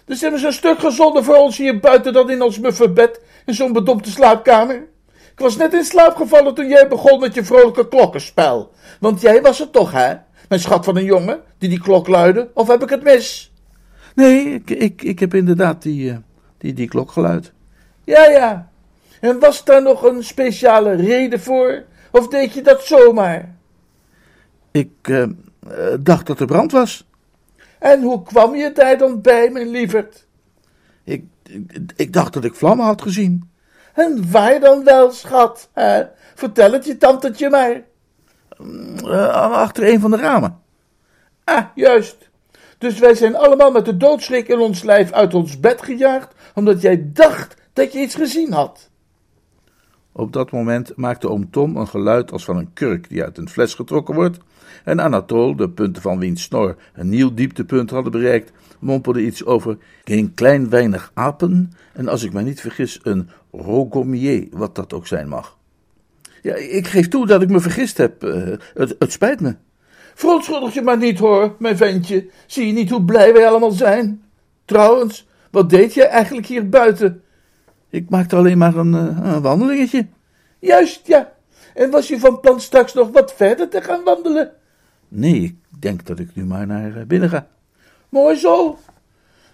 Dus 0.04 0.18
ze 0.18 0.26
een 0.26 0.52
stuk 0.52 0.78
gezonder 0.78 1.24
voor 1.24 1.36
ons 1.36 1.56
hier 1.56 1.80
buiten 1.80 2.12
dan 2.12 2.30
in 2.30 2.42
ons 2.42 2.60
bed 2.94 3.20
in 3.46 3.54
zo'n 3.54 3.72
bedompte 3.72 4.10
slaapkamer. 4.10 4.88
Ik 5.32 5.38
was 5.38 5.56
net 5.56 5.74
in 5.74 5.84
slaap 5.84 6.16
gevallen 6.16 6.54
toen 6.54 6.68
jij 6.68 6.88
begon 6.88 7.20
met 7.20 7.34
je 7.34 7.44
vrolijke 7.44 7.88
klokkenspel. 7.88 8.72
Want 9.00 9.20
jij 9.20 9.42
was 9.42 9.58
het 9.58 9.72
toch, 9.72 9.92
hè? 9.92 10.14
Mijn 10.48 10.60
schat 10.60 10.84
van 10.84 10.96
een 10.96 11.04
jongen, 11.04 11.42
die 11.58 11.68
die 11.68 11.80
klok 11.80 12.08
luidde? 12.08 12.50
Of 12.54 12.68
heb 12.68 12.82
ik 12.82 12.88
het 12.88 13.02
mis? 13.02 13.52
Nee, 14.14 14.54
ik, 14.54 14.70
ik, 14.70 15.02
ik 15.02 15.18
heb 15.18 15.34
inderdaad 15.34 15.82
die, 15.82 16.10
uh, 16.10 16.16
die, 16.58 16.72
die 16.72 16.88
klok 16.88 17.10
geluid. 17.10 17.52
Ja, 18.04 18.24
ja. 18.24 18.70
En 19.20 19.38
was 19.38 19.64
daar 19.64 19.82
nog 19.82 20.02
een 20.02 20.24
speciale 20.24 20.94
reden 20.94 21.40
voor? 21.40 21.84
Of 22.10 22.28
deed 22.28 22.52
je 22.52 22.62
dat 22.62 22.84
zomaar? 22.84 23.54
Ik 24.70 25.08
uh, 25.08 25.26
dacht 26.00 26.26
dat 26.26 26.40
er 26.40 26.46
brand 26.46 26.72
was. 26.72 27.08
En 27.78 28.02
hoe 28.02 28.22
kwam 28.22 28.54
je 28.54 28.72
daar 28.72 28.98
dan 28.98 29.20
bij, 29.20 29.50
mijn 29.50 29.68
lieverd? 29.68 30.26
Ik, 31.04 31.24
ik, 31.42 31.92
ik 31.96 32.12
dacht 32.12 32.32
dat 32.32 32.44
ik 32.44 32.54
vlammen 32.54 32.86
had 32.86 33.02
gezien. 33.02 33.50
En 33.94 34.30
waar 34.30 34.60
dan 34.60 34.84
wel, 34.84 35.10
schat? 35.10 35.68
Hè? 35.72 36.04
Vertel 36.34 36.72
het 36.72 36.84
je 36.84 36.96
tantetje 36.96 37.50
maar. 37.50 37.82
Uh, 39.04 39.28
achter 39.52 39.88
een 39.92 40.00
van 40.00 40.10
de 40.10 40.16
ramen. 40.16 40.60
Ah, 41.44 41.64
juist. 41.74 42.30
Dus 42.84 42.98
wij 42.98 43.14
zijn 43.14 43.36
allemaal 43.36 43.70
met 43.70 43.84
de 43.84 43.96
doodschrik 43.96 44.48
in 44.48 44.58
ons 44.58 44.82
lijf 44.82 45.12
uit 45.12 45.34
ons 45.34 45.60
bed 45.60 45.82
gejaagd, 45.82 46.34
omdat 46.54 46.80
jij 46.80 47.10
dacht 47.12 47.56
dat 47.72 47.92
je 47.92 47.98
iets 47.98 48.14
gezien 48.14 48.52
had. 48.52 48.90
Op 50.12 50.32
dat 50.32 50.50
moment 50.50 50.96
maakte 50.96 51.28
oom 51.28 51.50
Tom 51.50 51.76
een 51.76 51.88
geluid 51.88 52.32
als 52.32 52.44
van 52.44 52.56
een 52.56 52.72
kurk 52.72 53.08
die 53.08 53.22
uit 53.22 53.38
een 53.38 53.48
fles 53.48 53.74
getrokken 53.74 54.14
wordt, 54.14 54.38
en 54.84 55.00
Anatole, 55.00 55.56
de 55.56 55.70
punten 55.70 56.02
van 56.02 56.18
wiens 56.18 56.42
snor 56.42 56.76
een 56.94 57.08
nieuw 57.08 57.34
dieptepunt 57.34 57.90
hadden 57.90 58.12
bereikt, 58.12 58.52
mompelde 58.78 59.24
iets 59.24 59.44
over 59.44 59.78
een 60.04 60.34
klein 60.34 60.68
weinig 60.68 61.10
apen 61.14 61.72
en 61.92 62.08
als 62.08 62.22
ik 62.22 62.32
mij 62.32 62.42
niet 62.42 62.60
vergis 62.60 63.00
een 63.02 63.28
rogommier, 63.52 64.46
wat 64.50 64.74
dat 64.74 64.92
ook 64.92 65.06
zijn 65.06 65.28
mag. 65.28 65.56
Ja, 66.42 66.54
ik 66.54 66.86
geef 66.86 67.08
toe 67.08 67.26
dat 67.26 67.42
ik 67.42 67.48
me 67.48 67.60
vergist 67.60 67.96
heb. 67.96 68.24
Uh, 68.24 68.56
het, 68.74 68.96
het 68.98 69.12
spijt 69.12 69.40
me. 69.40 69.54
Verontschuldig 70.14 70.74
je 70.74 70.82
maar 70.82 70.96
niet 70.96 71.18
hoor, 71.18 71.54
mijn 71.58 71.76
ventje. 71.76 72.28
Zie 72.46 72.66
je 72.66 72.72
niet 72.72 72.90
hoe 72.90 73.04
blij 73.04 73.32
wij 73.32 73.48
allemaal 73.48 73.70
zijn? 73.70 74.24
Trouwens, 74.64 75.26
wat 75.50 75.70
deed 75.70 75.94
jij 75.94 76.08
eigenlijk 76.08 76.46
hier 76.46 76.68
buiten? 76.68 77.22
Ik 77.90 78.10
maakte 78.10 78.36
alleen 78.36 78.58
maar 78.58 78.76
een, 78.76 78.92
uh, 78.92 79.32
een 79.32 79.42
wandelingetje. 79.42 80.06
Juist, 80.58 81.06
ja. 81.06 81.32
En 81.74 81.90
was 81.90 82.08
je 82.08 82.20
van 82.20 82.40
plan 82.40 82.60
straks 82.60 82.94
nog 82.94 83.10
wat 83.10 83.34
verder 83.34 83.68
te 83.68 83.82
gaan 83.82 84.04
wandelen? 84.04 84.52
Nee, 85.08 85.42
ik 85.42 85.56
denk 85.80 86.06
dat 86.06 86.18
ik 86.18 86.34
nu 86.34 86.44
maar 86.44 86.66
naar 86.66 86.96
eh, 86.96 87.06
binnen 87.06 87.28
ga. 87.28 87.46
Mooi 88.08 88.36
zo. 88.36 88.78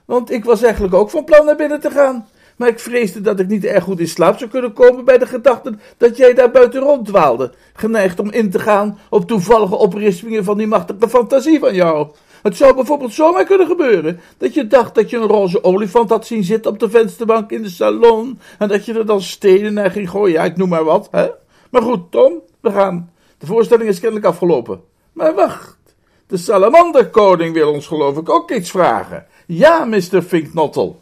Want 0.05 0.31
ik 0.31 0.45
was 0.45 0.63
eigenlijk 0.63 0.95
ook 0.95 1.11
van 1.11 1.25
plan 1.25 1.47
naar 1.47 1.57
binnen 1.57 1.81
te 1.81 1.91
gaan. 1.91 2.29
Maar 2.61 2.69
ik 2.69 2.79
vreesde 2.79 3.21
dat 3.21 3.41
ik 3.41 3.49
niet 3.49 3.65
erg 3.65 3.85
goed 3.85 4.01
in 4.01 4.09
slaap 4.09 4.39
zou 4.39 4.51
kunnen 4.51 4.73
komen 4.73 5.05
bij 5.05 5.19
de 5.19 5.27
gedachte 5.27 5.75
dat 5.97 6.17
jij 6.17 6.35
daar 6.35 6.51
buiten 6.51 6.81
ronddwaalde, 6.81 7.53
geneigd 7.75 8.21
om 8.21 8.31
in 8.31 8.51
te 8.51 8.59
gaan 8.59 8.99
op 9.11 9.27
toevallige 9.27 9.77
oprispingen 9.77 10.45
van 10.45 10.59
die 10.59 10.67
machtige 10.67 11.09
fantasie 11.09 11.59
van 11.59 11.75
jou. 11.75 12.11
Het 12.43 12.57
zou 12.57 12.75
bijvoorbeeld 12.75 13.13
zomaar 13.13 13.45
kunnen 13.45 13.67
gebeuren 13.67 14.21
dat 14.39 14.55
je 14.55 14.67
dacht 14.67 14.95
dat 14.95 15.11
je 15.11 15.17
een 15.17 15.27
roze 15.27 15.65
olifant 15.65 16.11
had 16.11 16.27
zien 16.27 16.45
zitten 16.45 16.71
op 16.71 16.79
de 16.79 16.91
vensterbank 16.91 17.51
in 17.51 17.63
de 17.63 17.69
salon 17.69 18.39
en 18.59 18.69
dat 18.69 18.85
je 18.85 18.95
er 18.95 19.07
dan 19.07 19.23
stenen 19.23 19.75
naar 19.75 19.91
ging 19.91 20.11
gooien. 20.11 20.33
Ja, 20.33 20.45
ik 20.45 20.57
noem 20.57 20.69
maar 20.69 20.85
wat, 20.85 21.09
hè? 21.11 21.29
Maar 21.71 21.83
goed, 21.83 22.11
Tom, 22.11 22.33
we 22.61 22.71
gaan. 22.71 23.13
De 23.39 23.47
voorstelling 23.47 23.89
is 23.89 24.01
kennelijk 24.01 24.27
afgelopen. 24.27 24.81
Maar 25.13 25.35
wacht, 25.35 25.79
de 26.27 26.37
salamanderkoning 26.37 27.55
wil 27.55 27.73
ons 27.73 27.87
geloof 27.87 28.17
ik 28.17 28.29
ook 28.29 28.51
iets 28.51 28.71
vragen. 28.71 29.27
Ja, 29.47 29.85
Mr. 29.85 30.23
Finknottel. 30.23 31.01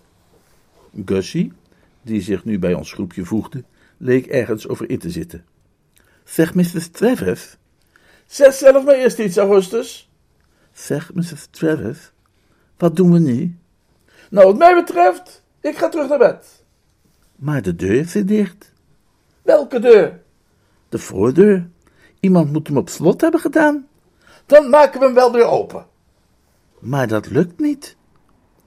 Gussie, 1.04 1.52
die 2.02 2.20
zich 2.20 2.44
nu 2.44 2.58
bij 2.58 2.74
ons 2.74 2.92
groepje 2.92 3.24
voegde, 3.24 3.64
leek 3.96 4.26
ergens 4.26 4.68
over 4.68 4.90
in 4.90 4.98
te 4.98 5.10
zitten. 5.10 5.44
Zeg, 6.24 6.54
Mrs. 6.54 6.88
Travers. 6.88 7.56
Zeg 8.26 8.54
zelf 8.54 8.84
maar 8.84 8.94
eerst 8.94 9.18
iets, 9.18 9.36
Augustus. 9.36 10.10
Zeg, 10.72 11.14
Mrs. 11.14 11.46
Travers, 11.50 12.10
wat 12.76 12.96
doen 12.96 13.12
we 13.12 13.18
nu? 13.18 13.58
Nou, 14.30 14.46
wat 14.46 14.58
mij 14.58 14.74
betreft, 14.74 15.42
ik 15.60 15.78
ga 15.78 15.88
terug 15.88 16.08
naar 16.08 16.18
bed. 16.18 16.64
Maar 17.36 17.62
de 17.62 17.74
deur 17.74 18.04
zit 18.04 18.28
dicht. 18.28 18.72
Welke 19.42 19.80
deur? 19.80 20.20
De 20.88 20.98
voordeur. 20.98 21.68
Iemand 22.20 22.52
moet 22.52 22.66
hem 22.66 22.76
op 22.76 22.88
slot 22.88 23.20
hebben 23.20 23.40
gedaan. 23.40 23.88
Dan 24.46 24.68
maken 24.68 25.00
we 25.00 25.06
hem 25.06 25.14
wel 25.14 25.32
weer 25.32 25.44
open. 25.44 25.86
Maar 26.78 27.06
dat 27.08 27.30
lukt 27.30 27.60
niet. 27.60 27.96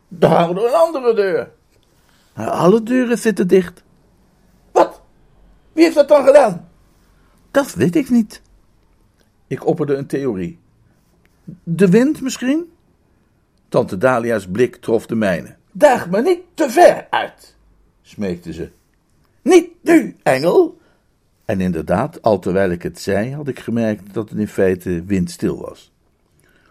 Dan 0.07 0.31
houden 0.31 0.63
we 0.63 0.69
een 0.69 0.75
andere 0.75 1.15
deur. 1.15 1.51
Alle 2.33 2.83
deuren 2.83 3.17
zitten 3.17 3.47
dicht. 3.47 3.83
Wat? 4.71 5.01
Wie 5.73 5.83
heeft 5.83 5.95
dat 5.95 6.07
dan 6.07 6.25
gedaan? 6.25 6.69
Dat 7.51 7.73
weet 7.73 7.95
ik 7.95 8.09
niet. 8.09 8.41
Ik 9.47 9.65
opperde 9.65 9.95
een 9.95 10.07
theorie. 10.07 10.59
De 11.63 11.89
wind 11.89 12.21
misschien? 12.21 12.71
Tante 13.69 13.97
Dalia's 13.97 14.47
blik 14.47 14.75
trof 14.75 15.05
de 15.05 15.15
mijne. 15.15 15.55
Daag 15.71 16.09
me 16.09 16.21
niet 16.21 16.39
te 16.53 16.69
ver 16.69 17.07
uit, 17.09 17.55
smeekte 18.01 18.53
ze. 18.53 18.69
Niet 19.41 19.69
nu, 19.81 20.15
engel. 20.23 20.79
En 21.45 21.61
inderdaad, 21.61 22.21
al 22.21 22.39
terwijl 22.39 22.69
ik 22.69 22.83
het 22.83 22.99
zei, 22.99 23.35
had 23.35 23.47
ik 23.47 23.59
gemerkt 23.59 24.13
dat 24.13 24.29
het 24.29 24.39
in 24.39 24.47
feite 24.47 25.03
windstil 25.05 25.61
was. 25.61 25.91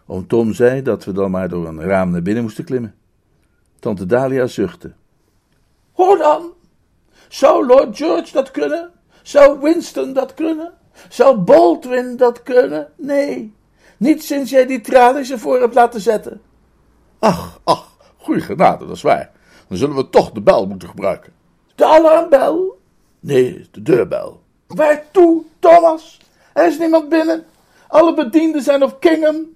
Oom 0.06 0.26
Tom 0.26 0.52
zei 0.52 0.82
dat 0.82 1.04
we 1.04 1.12
dan 1.12 1.30
maar 1.30 1.48
door 1.48 1.68
een 1.68 1.80
raam 1.80 2.10
naar 2.10 2.22
binnen 2.22 2.42
moesten 2.42 2.64
klimmen. 2.64 2.94
Tante 3.78 4.06
Dalia 4.06 4.46
zuchtte. 4.46 4.92
Hoor 5.92 6.18
dan, 6.18 6.52
zou 7.28 7.66
Lord 7.66 7.96
George 7.96 8.32
dat 8.32 8.50
kunnen? 8.50 8.90
Zou 9.22 9.60
Winston 9.60 10.12
dat 10.12 10.34
kunnen? 10.34 10.72
Zou 11.08 11.36
Baldwin 11.36 12.16
dat 12.16 12.42
kunnen? 12.42 12.92
Nee, 12.96 13.54
niet 13.96 14.24
sinds 14.24 14.50
jij 14.50 14.66
die 14.66 14.80
tralies 14.80 15.30
ervoor 15.30 15.60
hebt 15.60 15.74
laten 15.74 16.00
zetten. 16.00 16.40
Ach, 17.18 17.60
ach, 17.64 17.96
goeie 18.16 18.40
genade, 18.40 18.86
dat 18.86 18.96
is 18.96 19.02
waar. 19.02 19.30
Dan 19.68 19.78
zullen 19.78 19.96
we 19.96 20.10
toch 20.10 20.30
de 20.30 20.40
bel 20.40 20.66
moeten 20.66 20.88
gebruiken. 20.88 21.32
De 21.74 21.86
alarmbel? 21.86 22.80
Nee, 23.20 23.68
de 23.70 23.82
deurbel. 23.82 24.42
Waartoe, 24.66 25.42
Thomas? 25.58 26.20
Er 26.52 26.66
is 26.66 26.78
niemand 26.78 27.08
binnen. 27.08 27.44
Alle 27.88 28.14
bedienden 28.14 28.62
zijn 28.62 28.82
op 28.82 29.00
Kingham. 29.00 29.46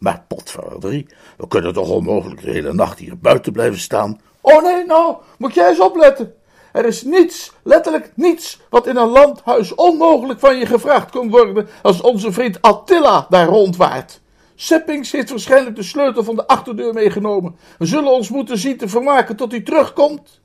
Maar 0.00 0.24
potverdorie, 0.28 1.06
we 1.36 1.48
kunnen 1.48 1.72
toch 1.72 1.88
onmogelijk 1.88 2.42
de 2.42 2.50
hele 2.50 2.72
nacht 2.72 2.98
hier 2.98 3.18
buiten 3.18 3.52
blijven 3.52 3.78
staan. 3.78 4.20
Oh 4.40 4.62
nee, 4.62 4.84
nou, 4.84 5.16
moet 5.38 5.54
jij 5.54 5.68
eens 5.68 5.80
opletten. 5.80 6.34
Er 6.72 6.84
is 6.84 7.02
niets, 7.02 7.52
letterlijk 7.62 8.12
niets, 8.14 8.60
wat 8.70 8.86
in 8.86 8.96
een 8.96 9.08
landhuis 9.08 9.74
onmogelijk 9.74 10.40
van 10.40 10.58
je 10.58 10.66
gevraagd 10.66 11.10
kon 11.10 11.30
worden 11.30 11.68
als 11.82 12.00
onze 12.00 12.32
vriend 12.32 12.62
Attila 12.62 13.26
daar 13.28 13.46
rondwaart. 13.46 14.20
Seppings 14.54 15.12
heeft 15.12 15.30
waarschijnlijk 15.30 15.76
de 15.76 15.82
sleutel 15.82 16.24
van 16.24 16.36
de 16.36 16.46
achterdeur 16.46 16.94
meegenomen. 16.94 17.56
We 17.78 17.86
zullen 17.86 18.12
ons 18.12 18.30
moeten 18.30 18.58
zien 18.58 18.76
te 18.76 18.88
vermaken 18.88 19.36
tot 19.36 19.50
hij 19.50 19.60
terugkomt. 19.60 20.40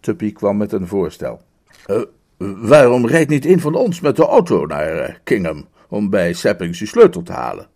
Tuppy 0.00 0.32
kwam 0.32 0.56
met 0.56 0.72
een 0.72 0.86
voorstel. 0.86 1.40
Uh, 1.86 2.02
waarom 2.38 3.06
rijdt 3.06 3.30
niet 3.30 3.46
een 3.46 3.60
van 3.60 3.74
ons 3.74 4.00
met 4.00 4.16
de 4.16 4.26
auto 4.26 4.66
naar 4.66 5.08
uh, 5.08 5.14
Kingham 5.24 5.68
om 5.88 6.10
bij 6.10 6.32
Seppings 6.32 6.78
de 6.78 6.86
sleutel 6.86 7.22
te 7.22 7.32
halen? 7.32 7.68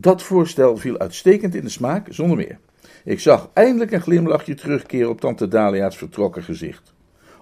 Dat 0.00 0.22
voorstel 0.22 0.76
viel 0.76 0.98
uitstekend 0.98 1.54
in 1.54 1.64
de 1.64 1.70
smaak, 1.70 2.06
zonder 2.10 2.36
meer. 2.36 2.58
Ik 3.04 3.20
zag 3.20 3.50
eindelijk 3.52 3.92
een 3.92 4.00
glimlachje 4.00 4.54
terugkeren 4.54 5.10
op 5.10 5.20
tante 5.20 5.48
Dalia's 5.48 5.96
vertrokken 5.96 6.42
gezicht. 6.42 6.94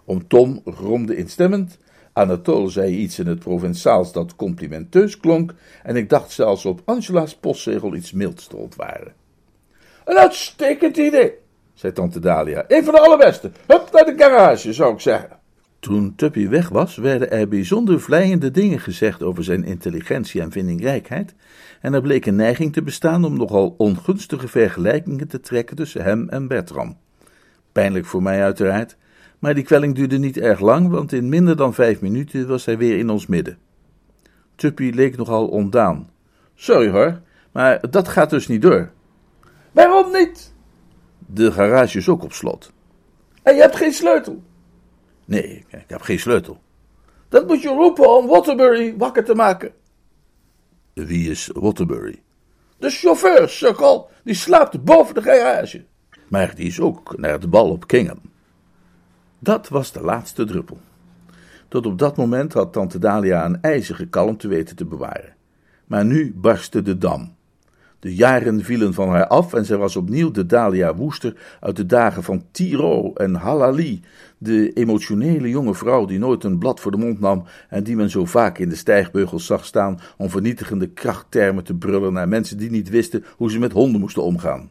Om 0.04 0.28
Tom 0.28 0.62
gromde 0.64 1.16
instemmend, 1.16 1.78
Anatole 2.12 2.68
zei 2.68 2.96
iets 2.96 3.18
in 3.18 3.26
het 3.26 3.38
Provençaals 3.38 4.12
dat 4.12 4.36
complimenteus 4.36 5.18
klonk, 5.18 5.54
en 5.82 5.96
ik 5.96 6.08
dacht 6.08 6.30
zelfs 6.30 6.64
op 6.64 6.82
Angela's 6.84 7.36
postzegel 7.36 7.94
iets 7.94 8.12
milds 8.12 8.46
te 8.46 8.56
ontwaren. 8.56 9.12
Een 10.04 10.16
uitstekend 10.16 10.96
idee, 10.96 11.32
zei 11.74 11.92
tante 11.92 12.20
Dalia. 12.20 12.64
Een 12.68 12.84
van 12.84 12.94
de 12.94 13.00
allerbeste. 13.00 13.50
Hup 13.66 13.88
naar 13.92 14.04
de 14.04 14.14
garage, 14.16 14.72
zou 14.72 14.94
ik 14.94 15.00
zeggen. 15.00 15.38
Toen 15.80 16.14
Tuppy 16.16 16.48
weg 16.48 16.68
was, 16.68 16.96
werden 16.96 17.30
er 17.30 17.48
bijzonder 17.48 18.00
vleiende 18.00 18.50
dingen 18.50 18.80
gezegd 18.80 19.22
over 19.22 19.44
zijn 19.44 19.64
intelligentie 19.64 20.40
en 20.40 20.52
vindingrijkheid, 20.52 21.34
en 21.80 21.94
er 21.94 22.00
bleek 22.00 22.26
een 22.26 22.36
neiging 22.36 22.72
te 22.72 22.82
bestaan 22.82 23.24
om 23.24 23.36
nogal 23.36 23.74
ongunstige 23.78 24.48
vergelijkingen 24.48 25.28
te 25.28 25.40
trekken 25.40 25.76
tussen 25.76 26.02
hem 26.02 26.28
en 26.28 26.48
Bertram. 26.48 26.98
Pijnlijk 27.72 28.06
voor 28.06 28.22
mij 28.22 28.42
uiteraard, 28.42 28.96
maar 29.38 29.54
die 29.54 29.64
kwelling 29.64 29.94
duurde 29.94 30.18
niet 30.18 30.38
erg 30.38 30.60
lang, 30.60 30.88
want 30.88 31.12
in 31.12 31.28
minder 31.28 31.56
dan 31.56 31.74
vijf 31.74 32.00
minuten 32.00 32.48
was 32.48 32.64
hij 32.64 32.78
weer 32.78 32.98
in 32.98 33.10
ons 33.10 33.26
midden. 33.26 33.58
Tuppy 34.54 34.90
leek 34.94 35.16
nogal 35.16 35.46
ontdaan. 35.48 36.10
Sorry 36.54 36.90
hoor, 36.90 37.20
maar 37.52 37.90
dat 37.90 38.08
gaat 38.08 38.30
dus 38.30 38.46
niet 38.46 38.62
door. 38.62 38.90
Waarom 39.72 40.12
niet? 40.12 40.54
De 41.18 41.52
garage 41.52 41.98
is 41.98 42.08
ook 42.08 42.22
op 42.22 42.32
slot. 42.32 42.72
En 43.42 43.54
je 43.54 43.60
hebt 43.60 43.76
geen 43.76 43.92
sleutel? 43.92 44.42
Nee, 45.24 45.64
ik 45.68 45.84
heb 45.86 46.00
geen 46.00 46.18
sleutel. 46.18 46.58
Dat 47.28 47.46
moet 47.46 47.62
je 47.62 47.68
roepen 47.68 48.16
om 48.16 48.26
Waterbury 48.26 48.94
wakker 48.96 49.24
te 49.24 49.34
maken. 49.34 49.72
Wie 51.04 51.30
is 51.30 51.50
Waterbury? 51.52 52.22
De 52.78 52.90
chauffeur, 52.90 53.48
sukkel. 53.48 54.10
Die 54.24 54.34
slaapt 54.34 54.84
boven 54.84 55.14
de 55.14 55.22
garage. 55.22 55.84
Maar 56.28 56.54
die 56.54 56.66
is 56.66 56.80
ook 56.80 57.18
naar 57.18 57.40
de 57.40 57.48
bal 57.48 57.70
op 57.70 57.86
Kingham. 57.86 58.20
Dat 59.38 59.68
was 59.68 59.92
de 59.92 60.00
laatste 60.00 60.44
druppel. 60.44 60.78
Tot 61.68 61.86
op 61.86 61.98
dat 61.98 62.16
moment 62.16 62.52
had 62.52 62.72
tante 62.72 62.98
Dalia 62.98 63.44
een 63.44 63.60
ijzige 63.62 64.06
kalmte 64.06 64.48
weten 64.48 64.76
te 64.76 64.84
bewaren. 64.84 65.36
Maar 65.86 66.04
nu 66.04 66.34
barstte 66.34 66.82
de 66.82 66.98
dam. 66.98 67.35
De 68.06 68.14
jaren 68.14 68.64
vielen 68.64 68.94
van 68.94 69.08
haar 69.08 69.26
af 69.26 69.54
en 69.54 69.64
zij 69.64 69.76
was 69.76 69.96
opnieuw 69.96 70.30
de 70.30 70.46
Dalia 70.46 70.94
Woester 70.94 71.36
uit 71.60 71.76
de 71.76 71.86
dagen 71.86 72.22
van 72.22 72.44
Tiro 72.50 73.12
en 73.12 73.34
Halali, 73.34 74.02
de 74.38 74.72
emotionele 74.72 75.48
jonge 75.48 75.74
vrouw 75.74 76.04
die 76.04 76.18
nooit 76.18 76.44
een 76.44 76.58
blad 76.58 76.80
voor 76.80 76.90
de 76.90 76.96
mond 76.96 77.20
nam 77.20 77.44
en 77.68 77.84
die 77.84 77.96
men 77.96 78.10
zo 78.10 78.24
vaak 78.24 78.58
in 78.58 78.68
de 78.68 78.76
stijgbeugels 78.76 79.46
zag 79.46 79.64
staan 79.64 80.00
om 80.16 80.30
vernietigende 80.30 80.88
krachttermen 80.88 81.64
te 81.64 81.74
brullen 81.74 82.12
naar 82.12 82.28
mensen 82.28 82.58
die 82.58 82.70
niet 82.70 82.88
wisten 82.88 83.24
hoe 83.36 83.50
ze 83.50 83.58
met 83.58 83.72
honden 83.72 84.00
moesten 84.00 84.22
omgaan. 84.22 84.70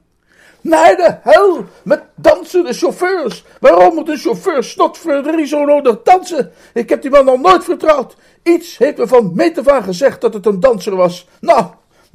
Naar 0.61 0.95
de 0.95 1.17
hel 1.21 1.65
met 1.83 2.03
dansende 2.15 2.73
chauffeurs. 2.73 3.43
Waarom 3.59 3.95
moet 3.95 4.09
een 4.09 4.17
chauffeur 4.17 4.63
snotverderie 4.63 5.45
zo 5.45 5.65
nodig 5.65 6.01
dansen? 6.03 6.51
Ik 6.73 6.89
heb 6.89 7.01
die 7.01 7.11
man 7.11 7.25
nog 7.25 7.41
nooit 7.41 7.63
vertrouwd. 7.63 8.15
Iets 8.43 8.77
heeft 8.77 8.97
me 8.97 9.07
van 9.07 9.31
meet 9.33 9.61
gezegd 9.65 10.21
dat 10.21 10.33
het 10.33 10.45
een 10.45 10.59
danser 10.59 10.95
was. 10.95 11.27
Nou, 11.39 11.65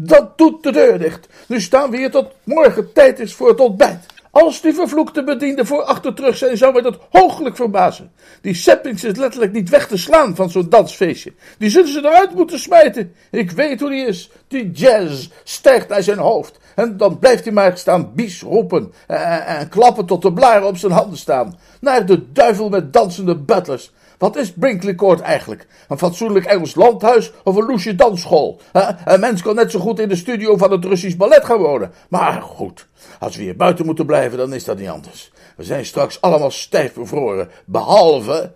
dat 0.03 0.39
doet 0.39 0.63
de 0.63 0.73
deur 0.73 0.99
dicht. 0.99 1.29
Nu 1.49 1.61
staan 1.61 1.91
we 1.91 1.97
hier 1.97 2.11
tot 2.11 2.33
morgen 2.45 2.93
tijd 2.93 3.19
is 3.19 3.35
voor 3.35 3.49
het 3.49 3.61
ontbijt. 3.61 4.07
Als 4.31 4.61
die 4.61 4.75
vervloekte 4.75 5.25
bedienden 5.25 5.67
voor 5.67 5.83
achter 5.83 6.15
terug 6.15 6.37
zijn, 6.37 6.57
zou 6.57 6.73
mij 6.73 6.83
dat 6.83 6.99
hooglijk 7.11 7.57
verbazen. 7.57 8.13
Die 8.41 8.55
Seppings 8.55 9.05
is 9.05 9.17
letterlijk 9.17 9.53
niet 9.53 9.69
weg 9.69 9.87
te 9.87 9.97
slaan 9.97 10.37
van 10.37 10.51
zo'n 10.51 10.69
dansfeestje. 10.69 11.33
Die 11.59 11.71
zullen 11.71 11.93
ze 11.93 11.99
eruit 11.99 12.35
moeten 12.35 12.59
smijten. 12.59 13.15
Ik 13.31 13.51
weet 13.51 13.81
hoe 13.81 13.91
die 13.91 14.07
is. 14.07 14.31
Die 14.49 14.71
jazz 14.71 15.29
stijgt 15.45 15.89
naar 15.89 16.03
zijn 16.03 16.19
hoofd. 16.19 16.59
En 16.75 16.97
dan 16.97 17.19
blijft 17.19 17.45
hij 17.45 17.53
maar 17.53 17.79
staan 17.79 18.15
bies 18.15 18.43
roepen 18.43 18.93
en, 19.07 19.47
en 19.47 19.69
klappen 19.69 20.07
tot 20.07 20.23
de 20.23 20.33
blaren 20.33 20.67
op 20.67 20.77
zijn 20.77 20.93
handen 20.93 21.19
staan. 21.19 21.59
Naar 21.81 22.07
de 22.07 22.33
duivel 22.33 22.69
met 22.69 22.93
dansende 22.93 23.37
butlers. 23.37 23.93
Wat 24.21 24.37
is 24.37 24.53
Brinkley 24.53 24.95
Court 24.95 25.21
eigenlijk? 25.21 25.67
Een 25.89 25.99
fatsoenlijk 25.99 26.45
Engels 26.45 26.75
landhuis 26.75 27.33
of 27.45 27.57
een 27.57 27.65
loesje 27.65 27.95
dansschool? 27.95 28.61
Een 29.05 29.21
mens 29.21 29.43
kan 29.43 29.55
net 29.55 29.71
zo 29.71 29.79
goed 29.79 29.99
in 29.99 30.09
de 30.09 30.17
studio 30.17 30.57
van 30.57 30.71
het 30.71 30.85
Russisch 30.85 31.17
ballet 31.17 31.45
gaan 31.45 31.59
wonen. 31.59 31.91
Maar 32.09 32.43
goed, 32.43 32.89
als 33.19 33.37
we 33.37 33.43
hier 33.43 33.57
buiten 33.57 33.87
moeten 33.87 34.07
blijven, 34.07 34.39
dan 34.39 34.53
is 34.53 34.65
dat 34.65 34.79
niet 34.79 34.89
anders. 34.89 35.33
We 35.57 35.65
zijn 35.65 35.85
straks 35.85 36.21
allemaal 36.21 36.51
stijf 36.51 36.95
bevroren, 36.95 37.49
behalve... 37.65 38.53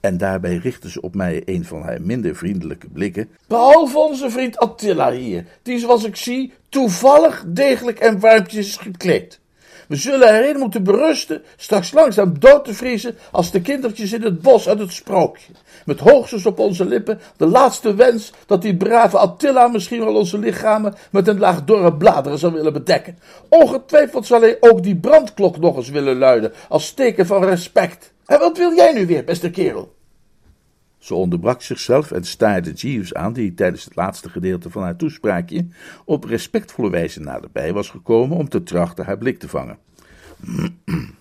En 0.00 0.18
daarbij 0.18 0.56
richtte 0.56 0.90
ze 0.90 1.00
op 1.00 1.14
mij 1.14 1.42
een 1.44 1.64
van 1.64 1.82
haar 1.82 2.02
minder 2.02 2.36
vriendelijke 2.36 2.88
blikken. 2.88 3.28
Behalve 3.48 3.98
onze 3.98 4.30
vriend 4.30 4.58
Attila 4.58 5.12
hier, 5.12 5.44
die 5.62 5.78
zoals 5.78 6.04
ik 6.04 6.16
zie 6.16 6.52
toevallig 6.68 7.44
degelijk 7.46 7.98
en 7.98 8.20
warmpjes 8.20 8.66
is 8.66 8.76
gekleed. 8.76 9.40
We 9.88 9.96
zullen 9.96 10.34
erin 10.34 10.58
moeten 10.58 10.84
berusten, 10.84 11.42
straks 11.56 11.92
langzaam 11.92 12.38
dood 12.38 12.64
te 12.64 12.74
vriezen 12.74 13.16
als 13.30 13.50
de 13.50 13.60
kindertjes 13.60 14.12
in 14.12 14.22
het 14.22 14.42
bos 14.42 14.68
uit 14.68 14.78
het 14.78 14.92
sprookje. 14.92 15.52
Met 15.84 16.00
hoogstens 16.00 16.46
op 16.46 16.58
onze 16.58 16.84
lippen 16.84 17.20
de 17.36 17.46
laatste 17.46 17.94
wens 17.94 18.32
dat 18.46 18.62
die 18.62 18.76
brave 18.76 19.18
Attila 19.18 19.68
misschien 19.68 20.04
wel 20.04 20.14
onze 20.14 20.38
lichamen 20.38 20.94
met 21.10 21.28
een 21.28 21.38
laag 21.38 21.64
dorre 21.64 21.94
bladeren 21.94 22.38
zou 22.38 22.52
willen 22.52 22.72
bedekken. 22.72 23.18
Ongetwijfeld 23.48 24.26
zal 24.26 24.40
hij 24.40 24.56
ook 24.60 24.82
die 24.82 24.96
brandklok 24.96 25.58
nog 25.58 25.76
eens 25.76 25.90
willen 25.90 26.18
luiden, 26.18 26.52
als 26.68 26.92
teken 26.92 27.26
van 27.26 27.44
respect. 27.44 28.12
En 28.26 28.38
wat 28.38 28.58
wil 28.58 28.74
jij 28.74 28.92
nu 28.92 29.06
weer, 29.06 29.24
beste 29.24 29.50
kerel? 29.50 29.92
Ze 31.04 31.14
onderbrak 31.14 31.62
zichzelf 31.62 32.10
en 32.10 32.24
staarde 32.24 32.72
Jeeves 32.72 33.14
aan, 33.14 33.32
die 33.32 33.54
tijdens 33.54 33.84
het 33.84 33.96
laatste 33.96 34.28
gedeelte 34.28 34.70
van 34.70 34.82
haar 34.82 34.96
toespraakje 34.96 35.66
op 36.04 36.24
respectvolle 36.24 36.90
wijze 36.90 37.20
naderbij 37.20 37.72
was 37.72 37.90
gekomen 37.90 38.36
om 38.36 38.48
te 38.48 38.62
trachten 38.62 39.04
haar 39.04 39.18
blik 39.18 39.38
te 39.38 39.48
vangen. 39.48 39.78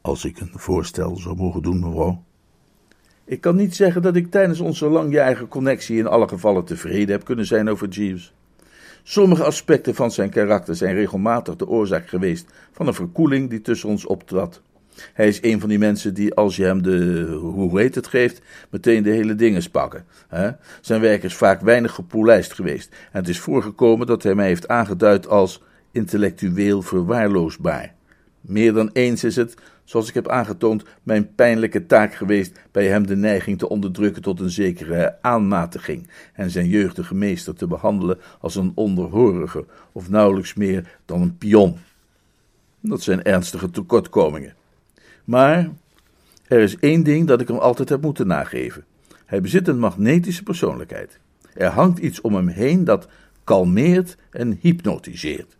Als 0.00 0.24
ik 0.24 0.40
een 0.40 0.52
voorstel 0.52 1.16
zou 1.16 1.36
mogen 1.36 1.62
doen, 1.62 1.80
mevrouw. 1.80 2.22
Ik 3.24 3.40
kan 3.40 3.56
niet 3.56 3.74
zeggen 3.74 4.02
dat 4.02 4.16
ik 4.16 4.30
tijdens 4.30 4.60
onze 4.60 4.86
langjarige 4.86 5.48
connectie 5.48 5.98
in 5.98 6.06
alle 6.06 6.28
gevallen 6.28 6.64
tevreden 6.64 7.14
heb 7.14 7.24
kunnen 7.24 7.46
zijn 7.46 7.68
over 7.68 7.88
Jeeves. 7.88 8.34
Sommige 9.02 9.44
aspecten 9.44 9.94
van 9.94 10.10
zijn 10.10 10.30
karakter 10.30 10.76
zijn 10.76 10.94
regelmatig 10.94 11.56
de 11.56 11.68
oorzaak 11.68 12.08
geweest 12.08 12.52
van 12.72 12.86
een 12.86 12.94
verkoeling 12.94 13.50
die 13.50 13.60
tussen 13.60 13.88
ons 13.88 14.06
optrad. 14.06 14.62
Hij 15.12 15.28
is 15.28 15.42
een 15.42 15.60
van 15.60 15.68
die 15.68 15.78
mensen 15.78 16.14
die, 16.14 16.34
als 16.34 16.56
je 16.56 16.64
hem 16.64 16.82
de, 16.82 17.26
hoe 17.40 17.80
heet 17.80 17.94
het 17.94 18.06
geeft, 18.06 18.40
meteen 18.70 19.02
de 19.02 19.10
hele 19.10 19.34
dingen 19.34 19.70
pakken. 19.70 20.04
Zijn 20.80 21.00
werk 21.00 21.22
is 21.22 21.34
vaak 21.34 21.60
weinig 21.60 21.92
gepolijst 21.92 22.52
geweest. 22.52 22.88
En 22.90 23.20
het 23.20 23.28
is 23.28 23.40
voorgekomen 23.40 24.06
dat 24.06 24.22
hij 24.22 24.34
mij 24.34 24.46
heeft 24.46 24.68
aangeduid 24.68 25.28
als 25.28 25.62
intellectueel 25.92 26.82
verwaarloosbaar. 26.82 27.94
Meer 28.40 28.72
dan 28.72 28.90
eens 28.92 29.24
is 29.24 29.36
het, 29.36 29.54
zoals 29.84 30.08
ik 30.08 30.14
heb 30.14 30.28
aangetoond, 30.28 30.84
mijn 31.02 31.34
pijnlijke 31.34 31.86
taak 31.86 32.14
geweest 32.14 32.60
bij 32.70 32.86
hem 32.86 33.06
de 33.06 33.16
neiging 33.16 33.58
te 33.58 33.68
onderdrukken 33.68 34.22
tot 34.22 34.40
een 34.40 34.50
zekere 34.50 35.18
aanmatiging 35.20 36.08
en 36.32 36.50
zijn 36.50 36.68
jeugdige 36.68 37.14
meester 37.14 37.54
te 37.54 37.66
behandelen 37.66 38.18
als 38.40 38.54
een 38.54 38.72
onderhorige 38.74 39.64
of 39.92 40.10
nauwelijks 40.10 40.54
meer 40.54 40.98
dan 41.04 41.20
een 41.20 41.38
pion. 41.38 41.76
Dat 42.80 43.02
zijn 43.02 43.22
ernstige 43.22 43.70
tekortkomingen. 43.70 44.54
Maar 45.24 45.70
er 46.46 46.60
is 46.60 46.78
één 46.78 47.02
ding 47.02 47.26
dat 47.26 47.40
ik 47.40 47.48
hem 47.48 47.58
altijd 47.58 47.88
heb 47.88 48.02
moeten 48.02 48.26
nageven. 48.26 48.84
Hij 49.26 49.40
bezit 49.40 49.68
een 49.68 49.78
magnetische 49.78 50.42
persoonlijkheid. 50.42 51.20
Er 51.54 51.70
hangt 51.70 51.98
iets 51.98 52.20
om 52.20 52.34
hem 52.34 52.48
heen 52.48 52.84
dat 52.84 53.08
kalmeert 53.44 54.16
en 54.30 54.58
hypnotiseert. 54.60 55.56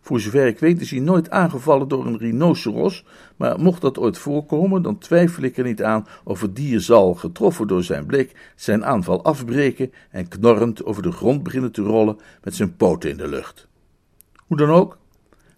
Voor 0.00 0.20
zover 0.20 0.46
ik 0.46 0.58
weet 0.58 0.80
is 0.80 0.90
hij 0.90 1.00
nooit 1.00 1.30
aangevallen 1.30 1.88
door 1.88 2.06
een 2.06 2.18
rhinoceros, 2.18 3.04
maar 3.36 3.60
mocht 3.60 3.80
dat 3.80 3.98
ooit 3.98 4.18
voorkomen, 4.18 4.82
dan 4.82 4.98
twijfel 4.98 5.42
ik 5.42 5.56
er 5.56 5.64
niet 5.64 5.82
aan 5.82 6.06
of 6.24 6.40
het 6.40 6.56
dier 6.56 6.80
zal, 6.80 7.14
getroffen 7.14 7.66
door 7.66 7.82
zijn 7.82 8.06
blik, 8.06 8.52
zijn 8.56 8.84
aanval 8.84 9.24
afbreken 9.24 9.92
en 10.10 10.28
knorrend 10.28 10.84
over 10.84 11.02
de 11.02 11.12
grond 11.12 11.42
beginnen 11.42 11.72
te 11.72 11.82
rollen 11.82 12.18
met 12.42 12.54
zijn 12.54 12.76
poten 12.76 13.10
in 13.10 13.16
de 13.16 13.28
lucht. 13.28 13.68
Hoe 14.46 14.56
dan 14.56 14.70
ook, 14.70 14.98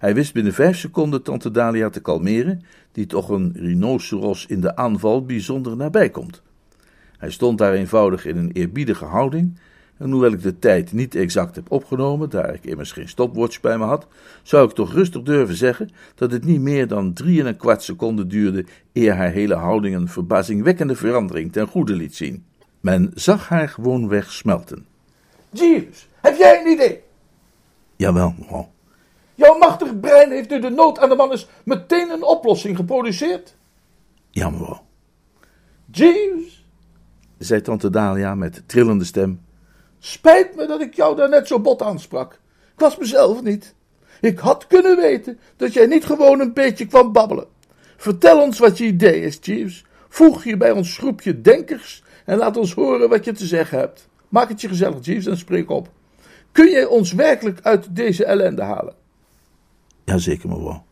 hij 0.02 0.14
wist 0.14 0.32
binnen 0.32 0.52
vijf 0.52 0.78
seconden 0.78 1.22
tante 1.22 1.50
Dalia 1.50 1.90
te 1.90 2.00
kalmeren, 2.00 2.62
die 2.92 3.06
toch 3.06 3.28
een 3.28 3.52
rhinoceros 3.56 4.46
in 4.46 4.60
de 4.60 4.76
aanval 4.76 5.24
bijzonder 5.24 5.76
nabij 5.76 6.10
komt. 6.10 6.42
Hij 7.18 7.30
stond 7.30 7.58
daar 7.58 7.72
eenvoudig 7.72 8.26
in 8.26 8.36
een 8.36 8.50
eerbiedige 8.52 9.04
houding, 9.04 9.58
en 9.96 10.10
hoewel 10.10 10.32
ik 10.32 10.42
de 10.42 10.58
tijd 10.58 10.92
niet 10.92 11.14
exact 11.14 11.54
heb 11.54 11.70
opgenomen, 11.70 12.30
daar 12.30 12.54
ik 12.54 12.64
immers 12.64 12.92
geen 12.92 13.08
stopwatch 13.08 13.60
bij 13.60 13.78
me 13.78 13.84
had, 13.84 14.06
zou 14.42 14.68
ik 14.68 14.74
toch 14.74 14.92
rustig 14.92 15.22
durven 15.22 15.56
zeggen 15.56 15.90
dat 16.14 16.32
het 16.32 16.44
niet 16.44 16.60
meer 16.60 16.88
dan 16.88 17.12
drie 17.12 17.40
en 17.40 17.46
een 17.46 17.56
kwart 17.56 17.82
seconde 17.82 18.26
duurde 18.26 18.64
eer 18.92 19.14
haar 19.14 19.30
hele 19.30 19.54
houding 19.54 19.94
een 19.94 20.08
verbazingwekkende 20.08 20.96
verandering 20.96 21.52
ten 21.52 21.66
goede 21.66 21.94
liet 21.94 22.16
zien. 22.16 22.44
Men 22.80 23.10
zag 23.14 23.48
haar 23.48 23.68
gewoonweg 23.68 24.32
smelten. 24.32 24.86
Jeeves, 25.50 26.08
heb 26.20 26.36
jij 26.36 26.60
een 26.60 26.72
idee? 26.72 27.00
Jawel, 27.96 28.34
mevrouw. 28.38 28.71
Jouw 29.34 29.58
machtig 29.58 30.00
brein 30.00 30.30
heeft 30.30 30.50
nu 30.50 30.60
de 30.60 30.70
nood 30.70 30.98
aan 30.98 31.08
de 31.08 31.14
man 31.14 31.32
is 31.32 31.48
meteen 31.64 32.10
een 32.10 32.22
oplossing 32.22 32.76
geproduceerd? 32.76 33.54
Ja, 34.30 34.50
mevrouw. 34.50 34.84
Jeeves, 35.90 36.66
zei 37.38 37.60
tante 37.60 37.90
Dalia 37.90 38.34
met 38.34 38.62
trillende 38.66 39.04
stem. 39.04 39.40
Spijt 39.98 40.56
me 40.56 40.66
dat 40.66 40.80
ik 40.80 40.94
jou 40.94 41.16
daar 41.16 41.28
net 41.28 41.46
zo 41.46 41.60
bot 41.60 41.82
aansprak. 41.82 42.32
Ik 42.72 42.80
was 42.80 42.96
mezelf 42.96 43.42
niet. 43.42 43.74
Ik 44.20 44.38
had 44.38 44.66
kunnen 44.66 44.96
weten 44.96 45.38
dat 45.56 45.72
jij 45.72 45.86
niet 45.86 46.04
gewoon 46.04 46.40
een 46.40 46.52
beetje 46.52 46.86
kwam 46.86 47.12
babbelen. 47.12 47.46
Vertel 47.96 48.42
ons 48.42 48.58
wat 48.58 48.78
je 48.78 48.84
idee 48.84 49.20
is, 49.20 49.38
Jeeves. 49.40 49.84
Voeg 50.08 50.44
je 50.44 50.56
bij 50.56 50.70
ons 50.70 50.96
groepje 50.96 51.40
denkers 51.40 52.02
en 52.24 52.38
laat 52.38 52.56
ons 52.56 52.74
horen 52.74 53.08
wat 53.08 53.24
je 53.24 53.32
te 53.32 53.46
zeggen 53.46 53.78
hebt. 53.78 54.08
Maak 54.28 54.48
het 54.48 54.60
je 54.60 54.68
gezellig, 54.68 55.04
Jeeves, 55.04 55.26
en 55.26 55.36
spreek 55.36 55.70
op. 55.70 55.88
Kun 56.52 56.70
jij 56.70 56.84
ons 56.84 57.12
werkelijk 57.12 57.58
uit 57.62 57.96
deze 57.96 58.24
ellende 58.24 58.62
halen? 58.62 58.94
Jazeker, 60.04 60.48
mevrouw. 60.48 60.84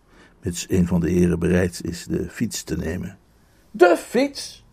Mits 0.43 0.67
een 0.69 0.87
van 0.87 1.01
de 1.01 1.11
heren 1.11 1.39
bereid 1.39 1.81
is 1.85 2.05
de 2.05 2.31
fiets 2.31 2.63
te 2.63 2.77
nemen. 2.77 3.19
De 3.71 3.97
fiets? 3.97 4.65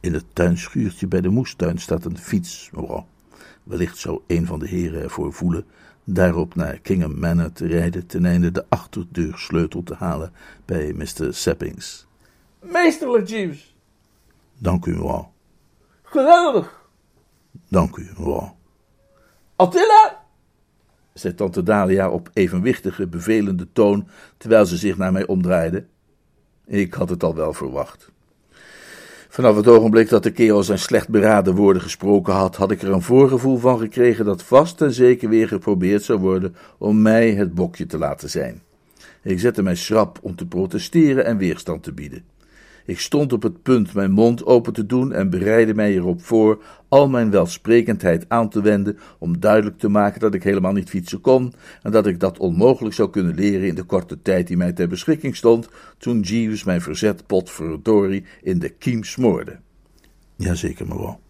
In 0.00 0.14
het 0.14 0.24
tuinschuurtje 0.32 1.06
bij 1.06 1.20
de 1.20 1.28
moestuin 1.28 1.78
staat 1.78 2.04
een 2.04 2.18
fiets, 2.18 2.70
mevrouw. 2.72 3.06
Wellicht 3.62 3.98
zou 3.98 4.20
een 4.26 4.46
van 4.46 4.58
de 4.58 4.68
heren 4.68 5.02
ervoor 5.02 5.32
voelen 5.32 5.66
daarop 6.04 6.54
naar 6.54 6.78
Kingham 6.78 7.18
Manor 7.18 7.52
te 7.52 7.66
rijden 7.66 8.06
ten 8.06 8.24
einde 8.24 8.50
de 8.50 8.64
achterdeursleutel 8.68 9.82
te 9.82 9.94
halen 9.94 10.32
bij 10.64 10.92
Mr. 10.92 11.34
Seppings. 11.34 12.06
Meesterlijk, 12.60 13.28
Jeeves. 13.28 13.76
Dank 14.58 14.86
u, 14.86 14.90
mevrouw. 14.90 15.32
Geweldig. 16.02 16.88
Dank 17.68 17.96
u, 17.96 18.02
mevrouw. 18.02 18.56
Attila? 19.56 20.26
Zei 21.18 21.34
tante 21.34 21.62
Dalia 21.62 22.10
op 22.10 22.30
evenwichtige, 22.32 23.06
bevelende 23.06 23.66
toon, 23.72 24.08
terwijl 24.36 24.66
ze 24.66 24.76
zich 24.76 24.96
naar 24.96 25.12
mij 25.12 25.26
omdraaide. 25.26 25.84
Ik 26.66 26.94
had 26.94 27.08
het 27.08 27.22
al 27.22 27.34
wel 27.34 27.52
verwacht. 27.52 28.10
Vanaf 29.28 29.56
het 29.56 29.66
ogenblik 29.66 30.08
dat 30.08 30.22
de 30.22 30.30
kerel 30.30 30.62
zijn 30.62 30.78
slecht 30.78 31.08
beraden 31.08 31.54
woorden 31.54 31.82
gesproken 31.82 32.32
had, 32.32 32.56
had 32.56 32.70
ik 32.70 32.82
er 32.82 32.92
een 32.92 33.02
voorgevoel 33.02 33.56
van 33.58 33.78
gekregen 33.78 34.24
dat 34.24 34.42
vast 34.42 34.80
en 34.80 34.92
zeker 34.92 35.28
weer 35.28 35.48
geprobeerd 35.48 36.02
zou 36.02 36.18
worden 36.18 36.54
om 36.78 37.02
mij 37.02 37.30
het 37.32 37.54
bokje 37.54 37.86
te 37.86 37.98
laten 37.98 38.30
zijn. 38.30 38.62
Ik 39.22 39.40
zette 39.40 39.62
mij 39.62 39.74
schrap 39.74 40.18
om 40.22 40.36
te 40.36 40.46
protesteren 40.46 41.24
en 41.24 41.38
weerstand 41.38 41.82
te 41.82 41.92
bieden. 41.92 42.24
Ik 42.88 43.00
stond 43.00 43.32
op 43.32 43.42
het 43.42 43.62
punt 43.62 43.94
mijn 43.94 44.10
mond 44.10 44.46
open 44.46 44.72
te 44.72 44.86
doen 44.86 45.12
en 45.12 45.30
bereidde 45.30 45.74
mij 45.74 45.94
erop 45.94 46.22
voor 46.22 46.62
al 46.88 47.08
mijn 47.08 47.30
welsprekendheid 47.30 48.24
aan 48.28 48.48
te 48.48 48.62
wenden 48.62 48.98
om 49.18 49.40
duidelijk 49.40 49.78
te 49.78 49.88
maken 49.88 50.20
dat 50.20 50.34
ik 50.34 50.42
helemaal 50.42 50.72
niet 50.72 50.88
fietsen 50.88 51.20
kon 51.20 51.52
en 51.82 51.90
dat 51.90 52.06
ik 52.06 52.20
dat 52.20 52.38
onmogelijk 52.38 52.94
zou 52.94 53.10
kunnen 53.10 53.34
leren 53.34 53.66
in 53.66 53.74
de 53.74 53.82
korte 53.82 54.22
tijd 54.22 54.46
die 54.46 54.56
mij 54.56 54.72
ter 54.72 54.88
beschikking 54.88 55.36
stond, 55.36 55.68
toen 55.98 56.20
Jeeves 56.20 56.64
mijn 56.64 56.80
verzet 56.80 57.26
potverdorie 57.26 58.24
in 58.42 58.58
de 58.58 58.68
kiem 58.68 59.04
smoorde. 59.04 59.58
Jazeker, 60.36 60.86
mevrouw. 60.86 61.20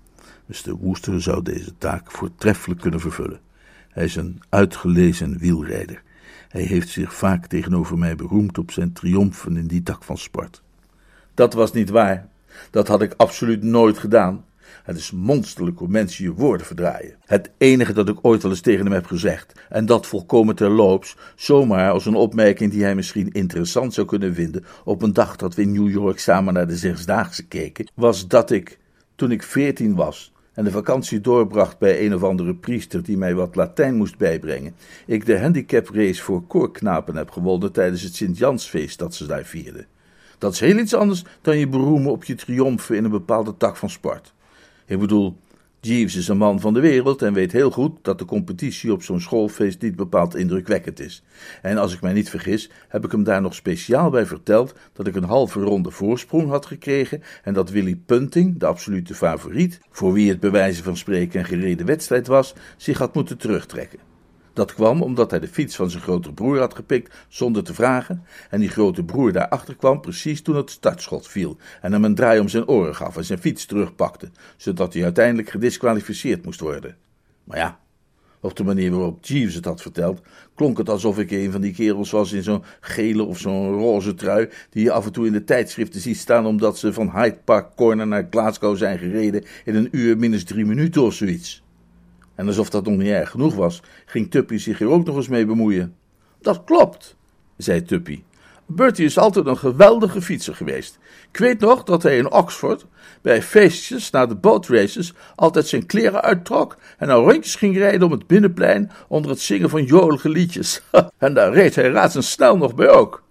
Mr. 0.46 0.76
Wooster 0.76 1.22
zou 1.22 1.42
deze 1.42 1.78
taak 1.78 2.10
voortreffelijk 2.10 2.80
kunnen 2.80 3.00
vervullen. 3.00 3.40
Hij 3.88 4.04
is 4.04 4.16
een 4.16 4.42
uitgelezen 4.48 5.38
wielrijder. 5.38 6.02
Hij 6.48 6.62
heeft 6.62 6.88
zich 6.88 7.14
vaak 7.14 7.46
tegenover 7.46 7.98
mij 7.98 8.16
beroemd 8.16 8.58
op 8.58 8.70
zijn 8.70 8.92
triomfen 8.92 9.56
in 9.56 9.66
die 9.66 9.82
tak 9.82 10.04
van 10.04 10.18
sport. 10.18 10.62
Dat 11.38 11.52
was 11.52 11.72
niet 11.72 11.90
waar. 11.90 12.28
Dat 12.70 12.88
had 12.88 13.02
ik 13.02 13.14
absoluut 13.16 13.62
nooit 13.62 13.98
gedaan. 13.98 14.44
Het 14.82 14.96
is 14.96 15.10
monsterlijk 15.10 15.78
hoe 15.78 15.88
mensen 15.88 16.24
je 16.24 16.32
woorden 16.32 16.66
verdraaien. 16.66 17.16
Het 17.24 17.50
enige 17.58 17.92
dat 17.92 18.08
ik 18.08 18.18
ooit 18.22 18.42
wel 18.42 18.50
eens 18.50 18.60
tegen 18.60 18.84
hem 18.84 18.94
heb 18.94 19.06
gezegd, 19.06 19.52
en 19.68 19.86
dat 19.86 20.06
volkomen 20.06 20.54
terloops, 20.54 21.16
zomaar 21.36 21.90
als 21.90 22.06
een 22.06 22.14
opmerking 22.14 22.70
die 22.70 22.82
hij 22.82 22.94
misschien 22.94 23.32
interessant 23.32 23.94
zou 23.94 24.06
kunnen 24.06 24.34
vinden 24.34 24.64
op 24.84 25.02
een 25.02 25.12
dag 25.12 25.36
dat 25.36 25.54
we 25.54 25.62
in 25.62 25.72
New 25.72 25.90
York 25.90 26.18
samen 26.18 26.54
naar 26.54 26.66
de 26.66 26.76
Zesdaagse 26.76 27.46
keken, 27.46 27.90
was 27.94 28.28
dat 28.28 28.50
ik, 28.50 28.78
toen 29.14 29.30
ik 29.30 29.42
veertien 29.42 29.94
was 29.94 30.32
en 30.54 30.64
de 30.64 30.70
vakantie 30.70 31.20
doorbracht 31.20 31.78
bij 31.78 32.04
een 32.04 32.14
of 32.14 32.22
andere 32.22 32.54
priester 32.54 33.02
die 33.02 33.16
mij 33.16 33.34
wat 33.34 33.56
Latijn 33.56 33.94
moest 33.94 34.16
bijbrengen, 34.16 34.74
ik 35.06 35.26
de 35.26 35.40
handicap 35.40 35.88
race 35.88 36.22
voor 36.22 36.46
koorknapen 36.46 37.16
heb 37.16 37.30
gewonnen 37.30 37.72
tijdens 37.72 38.02
het 38.02 38.14
Sint-Jansfeest 38.14 38.98
dat 38.98 39.14
ze 39.14 39.26
daar 39.26 39.44
vierden. 39.44 39.86
Dat 40.38 40.52
is 40.52 40.60
heel 40.60 40.78
iets 40.78 40.94
anders 40.94 41.24
dan 41.40 41.58
je 41.58 41.68
beroemen 41.68 42.10
op 42.10 42.24
je 42.24 42.34
triomfen 42.34 42.96
in 42.96 43.04
een 43.04 43.10
bepaalde 43.10 43.56
tak 43.56 43.76
van 43.76 43.90
sport. 43.90 44.34
Ik 44.86 44.98
bedoel, 44.98 45.36
Jeeves 45.80 46.16
is 46.16 46.28
een 46.28 46.36
man 46.36 46.60
van 46.60 46.74
de 46.74 46.80
wereld 46.80 47.22
en 47.22 47.32
weet 47.32 47.52
heel 47.52 47.70
goed 47.70 47.98
dat 48.02 48.18
de 48.18 48.24
competitie 48.24 48.92
op 48.92 49.02
zo'n 49.02 49.20
schoolfeest 49.20 49.82
niet 49.82 49.96
bepaald 49.96 50.36
indrukwekkend 50.36 51.00
is. 51.00 51.22
En 51.62 51.78
als 51.78 51.94
ik 51.94 52.00
mij 52.00 52.12
niet 52.12 52.30
vergis, 52.30 52.70
heb 52.88 53.04
ik 53.04 53.12
hem 53.12 53.24
daar 53.24 53.40
nog 53.40 53.54
speciaal 53.54 54.10
bij 54.10 54.26
verteld 54.26 54.74
dat 54.92 55.06
ik 55.06 55.14
een 55.14 55.24
halve 55.24 55.60
ronde 55.60 55.90
voorsprong 55.90 56.48
had 56.48 56.66
gekregen 56.66 57.22
en 57.42 57.54
dat 57.54 57.70
Willy 57.70 57.96
Punting, 58.06 58.58
de 58.58 58.66
absolute 58.66 59.14
favoriet, 59.14 59.80
voor 59.90 60.12
wie 60.12 60.28
het 60.28 60.40
bij 60.40 60.50
wijze 60.50 60.82
van 60.82 60.96
spreken 60.96 61.40
een 61.40 61.46
gereden 61.46 61.86
wedstrijd 61.86 62.26
was, 62.26 62.54
zich 62.76 62.98
had 62.98 63.14
moeten 63.14 63.38
terugtrekken. 63.38 64.07
Dat 64.58 64.74
kwam 64.74 65.02
omdat 65.02 65.30
hij 65.30 65.40
de 65.40 65.48
fiets 65.48 65.76
van 65.76 65.90
zijn 65.90 66.02
grote 66.02 66.32
broer 66.32 66.58
had 66.58 66.74
gepikt 66.74 67.14
zonder 67.28 67.64
te 67.64 67.74
vragen, 67.74 68.24
en 68.50 68.60
die 68.60 68.68
grote 68.68 69.04
broer 69.04 69.32
daarachter 69.32 69.76
kwam 69.76 70.00
precies 70.00 70.42
toen 70.42 70.56
het 70.56 70.70
startschot 70.70 71.28
viel 71.28 71.56
en 71.80 71.92
hem 71.92 72.04
een 72.04 72.14
draai 72.14 72.40
om 72.40 72.48
zijn 72.48 72.68
oren 72.68 72.94
gaf 72.94 73.16
en 73.16 73.24
zijn 73.24 73.38
fiets 73.38 73.66
terugpakte, 73.66 74.30
zodat 74.56 74.94
hij 74.94 75.02
uiteindelijk 75.02 75.50
gedisqualificeerd 75.50 76.44
moest 76.44 76.60
worden. 76.60 76.96
Maar 77.44 77.58
ja, 77.58 77.78
op 78.40 78.56
de 78.56 78.64
manier 78.64 78.90
waarop 78.90 79.24
Jeeves 79.24 79.54
het 79.54 79.64
had 79.64 79.82
verteld, 79.82 80.20
klonk 80.54 80.78
het 80.78 80.88
alsof 80.88 81.18
ik 81.18 81.30
een 81.30 81.52
van 81.52 81.60
die 81.60 81.74
kerels 81.74 82.10
was 82.10 82.32
in 82.32 82.42
zo'n 82.42 82.64
gele 82.80 83.22
of 83.22 83.38
zo'n 83.38 83.72
roze 83.72 84.14
trui, 84.14 84.48
die 84.70 84.84
je 84.84 84.92
af 84.92 85.06
en 85.06 85.12
toe 85.12 85.26
in 85.26 85.32
de 85.32 85.44
tijdschriften 85.44 86.00
ziet 86.00 86.18
staan 86.18 86.46
omdat 86.46 86.78
ze 86.78 86.92
van 86.92 87.10
Hyde 87.10 87.38
Park 87.44 87.76
Corner 87.76 88.06
naar 88.06 88.26
Glasgow 88.30 88.76
zijn 88.76 88.98
gereden 88.98 89.44
in 89.64 89.74
een 89.74 89.88
uur 89.90 90.16
minus 90.18 90.44
drie 90.44 90.64
minuten 90.64 91.02
of 91.02 91.14
zoiets. 91.14 91.62
En 92.38 92.46
alsof 92.46 92.70
dat 92.70 92.84
nog 92.84 92.96
niet 92.96 93.08
erg 93.08 93.30
genoeg 93.30 93.54
was, 93.54 93.82
ging 94.06 94.30
Tuppy 94.30 94.56
zich 94.56 94.80
er 94.80 94.88
ook 94.88 95.04
nog 95.04 95.16
eens 95.16 95.28
mee 95.28 95.46
bemoeien. 95.46 95.96
Dat 96.40 96.64
klopt, 96.64 97.16
zei 97.56 97.82
Tuppy. 97.82 98.22
Bertie 98.66 99.04
is 99.04 99.18
altijd 99.18 99.46
een 99.46 99.58
geweldige 99.58 100.22
fietser 100.22 100.54
geweest. 100.54 100.98
Ik 101.32 101.38
weet 101.38 101.60
nog 101.60 101.82
dat 101.84 102.02
hij 102.02 102.16
in 102.16 102.32
Oxford, 102.32 102.86
bij 103.22 103.42
feestjes 103.42 104.10
na 104.10 104.26
de 104.26 104.34
bootraces, 104.34 105.14
altijd 105.34 105.66
zijn 105.66 105.86
kleren 105.86 106.22
uittrok 106.22 106.76
en 106.98 107.06
naar 107.06 107.16
rondjes 107.16 107.54
ging 107.54 107.76
rijden 107.76 108.02
om 108.02 108.12
het 108.12 108.26
binnenplein 108.26 108.90
onder 109.08 109.30
het 109.30 109.40
zingen 109.40 109.70
van 109.70 109.84
jolige 109.84 110.28
liedjes. 110.28 110.82
en 111.18 111.34
daar 111.34 111.52
reed 111.52 111.74
hij 111.74 111.90
razendsnel 111.90 112.56
nog 112.56 112.74
bij 112.74 112.88
ook. 112.88 113.22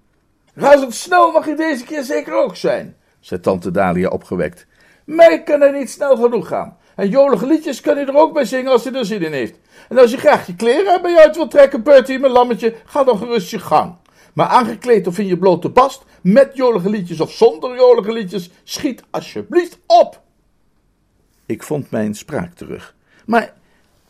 Razendsnel 0.53 1.31
mag 1.31 1.45
je 1.45 1.55
deze 1.55 1.83
keer 1.83 2.03
zeker 2.03 2.33
ook 2.33 2.55
zijn, 2.55 2.95
zei 3.19 3.39
tante 3.39 3.71
Dalia 3.71 4.09
opgewekt. 4.09 4.67
Mij 5.05 5.43
kan 5.43 5.61
hij 5.61 5.71
niet 5.71 5.89
snel 5.89 6.15
genoeg 6.15 6.47
gaan. 6.47 6.77
En 6.97 7.09
jolige 7.09 7.47
liedjes 7.47 7.81
kan 7.81 7.95
hij 7.95 8.05
er 8.05 8.15
ook 8.15 8.33
bij 8.33 8.45
zingen 8.45 8.71
als 8.71 8.83
hij 8.83 8.93
er 8.93 9.05
zin 9.05 9.23
in 9.23 9.31
heeft. 9.31 9.55
En 9.89 9.97
als 9.97 10.11
je 10.11 10.17
graag 10.17 10.47
je 10.47 10.55
kleren 10.55 11.01
bij 11.01 11.11
je 11.11 11.19
uit 11.19 11.35
wilt 11.35 11.51
trekken, 11.51 11.83
Bertie, 11.83 12.19
mijn 12.19 12.31
lammetje, 12.31 12.75
ga 12.85 13.03
dan 13.03 13.17
gerust 13.17 13.49
je 13.49 13.59
gang. 13.59 13.95
Maar 14.33 14.47
aangekleed 14.47 15.07
of 15.07 15.17
in 15.17 15.27
je 15.27 15.37
blote 15.37 15.69
bast, 15.69 16.03
met 16.21 16.51
jolige 16.53 16.89
liedjes 16.89 17.19
of 17.19 17.31
zonder 17.31 17.75
jolige 17.75 18.11
liedjes, 18.11 18.49
schiet 18.63 19.03
alsjeblieft 19.09 19.79
op. 19.87 20.21
Ik 21.45 21.63
vond 21.63 21.91
mijn 21.91 22.15
spraak 22.15 22.53
terug. 22.53 22.95
Maar 23.25 23.53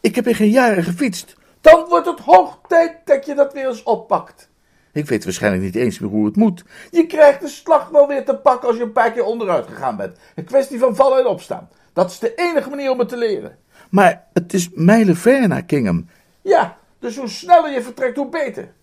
ik 0.02 0.16
heb 0.16 0.28
in 0.28 0.36
geen 0.36 0.50
jaren 0.50 0.84
gefietst. 0.84 1.36
Dan 1.62 1.86
wordt 1.90 2.08
het 2.08 2.20
hoog 2.20 2.60
tijd 2.68 2.98
dat 3.06 3.26
je 3.26 3.36
dat 3.36 3.54
weer 3.54 3.68
eens 3.68 3.84
oppakt. 3.84 4.50
Ik 4.92 5.08
weet 5.08 5.24
waarschijnlijk 5.24 5.64
niet 5.64 5.76
eens 5.76 6.00
meer 6.00 6.10
hoe 6.10 6.26
het 6.26 6.36
moet. 6.36 6.64
Je 6.92 7.06
krijgt 7.06 7.42
de 7.42 7.48
slag 7.48 7.90
wel 7.90 8.08
weer 8.08 8.26
te 8.26 8.36
pakken 8.36 8.68
als 8.68 8.78
je 8.78 8.84
een 8.84 8.92
paar 8.92 9.12
keer 9.12 9.24
onderuit 9.24 9.68
gegaan 9.68 9.98
bent. 9.98 10.18
Een 10.36 10.46
kwestie 10.46 10.80
van 10.80 10.96
vallen 10.96 11.20
en 11.20 11.26
opstaan. 11.26 11.70
Dat 11.98 12.12
is 12.12 12.20
de 12.20 12.36
enige 12.36 12.70
manier 12.70 12.92
om 12.92 13.00
het 13.00 13.10
te 13.10 13.18
leren. 13.18 13.58
Maar 13.90 14.28
het 14.34 14.54
is 14.54 14.70
mijlenver 14.74 15.48
naar 15.48 15.64
Kingham. 15.64 16.08
Ja, 16.42 16.78
dus 17.00 17.18
hoe 17.18 17.28
sneller 17.28 17.72
je 17.72 17.82
vertrekt, 17.82 18.18
hoe 18.18 18.30
beter. 18.30 18.74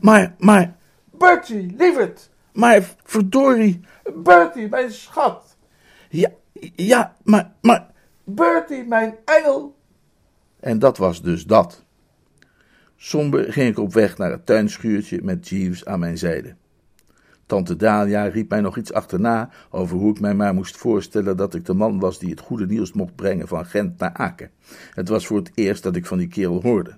Maar, 0.00 0.34
maar... 0.38 0.76
Bertie, 1.04 1.74
lieverd. 1.76 2.30
Maar, 2.52 2.94
verdorie. 3.04 3.80
Bertie, 4.14 4.68
mijn 4.68 4.92
schat. 4.92 5.56
Ja, 6.08 6.30
ja, 6.74 7.16
maar, 7.22 7.52
maar... 7.60 7.90
Bertie, 8.24 8.84
mijn 8.84 9.14
engel. 9.24 9.76
En 10.60 10.78
dat 10.78 10.98
was 10.98 11.22
dus 11.22 11.44
dat. 11.44 11.84
Somber 12.96 13.52
ging 13.52 13.68
ik 13.70 13.78
op 13.78 13.92
weg 13.92 14.18
naar 14.18 14.30
het 14.30 14.46
tuinschuurtje 14.46 15.22
met 15.22 15.48
Jeeves 15.48 15.84
aan 15.84 15.98
mijn 15.98 16.18
zijde. 16.18 16.54
Tante 17.48 17.76
Dalia 17.76 18.22
riep 18.22 18.50
mij 18.50 18.60
nog 18.60 18.76
iets 18.76 18.92
achterna 18.92 19.50
over 19.70 19.96
hoe 19.96 20.10
ik 20.10 20.20
mij 20.20 20.34
maar 20.34 20.54
moest 20.54 20.76
voorstellen 20.76 21.36
dat 21.36 21.54
ik 21.54 21.64
de 21.64 21.74
man 21.74 21.98
was 21.98 22.18
die 22.18 22.30
het 22.30 22.40
goede 22.40 22.66
nieuws 22.66 22.92
mocht 22.92 23.14
brengen 23.14 23.48
van 23.48 23.66
Gent 23.66 23.98
naar 23.98 24.12
Aken. 24.12 24.50
Het 24.94 25.08
was 25.08 25.26
voor 25.26 25.36
het 25.36 25.50
eerst 25.54 25.82
dat 25.82 25.96
ik 25.96 26.06
van 26.06 26.18
die 26.18 26.28
kerel 26.28 26.62
hoorde. 26.62 26.96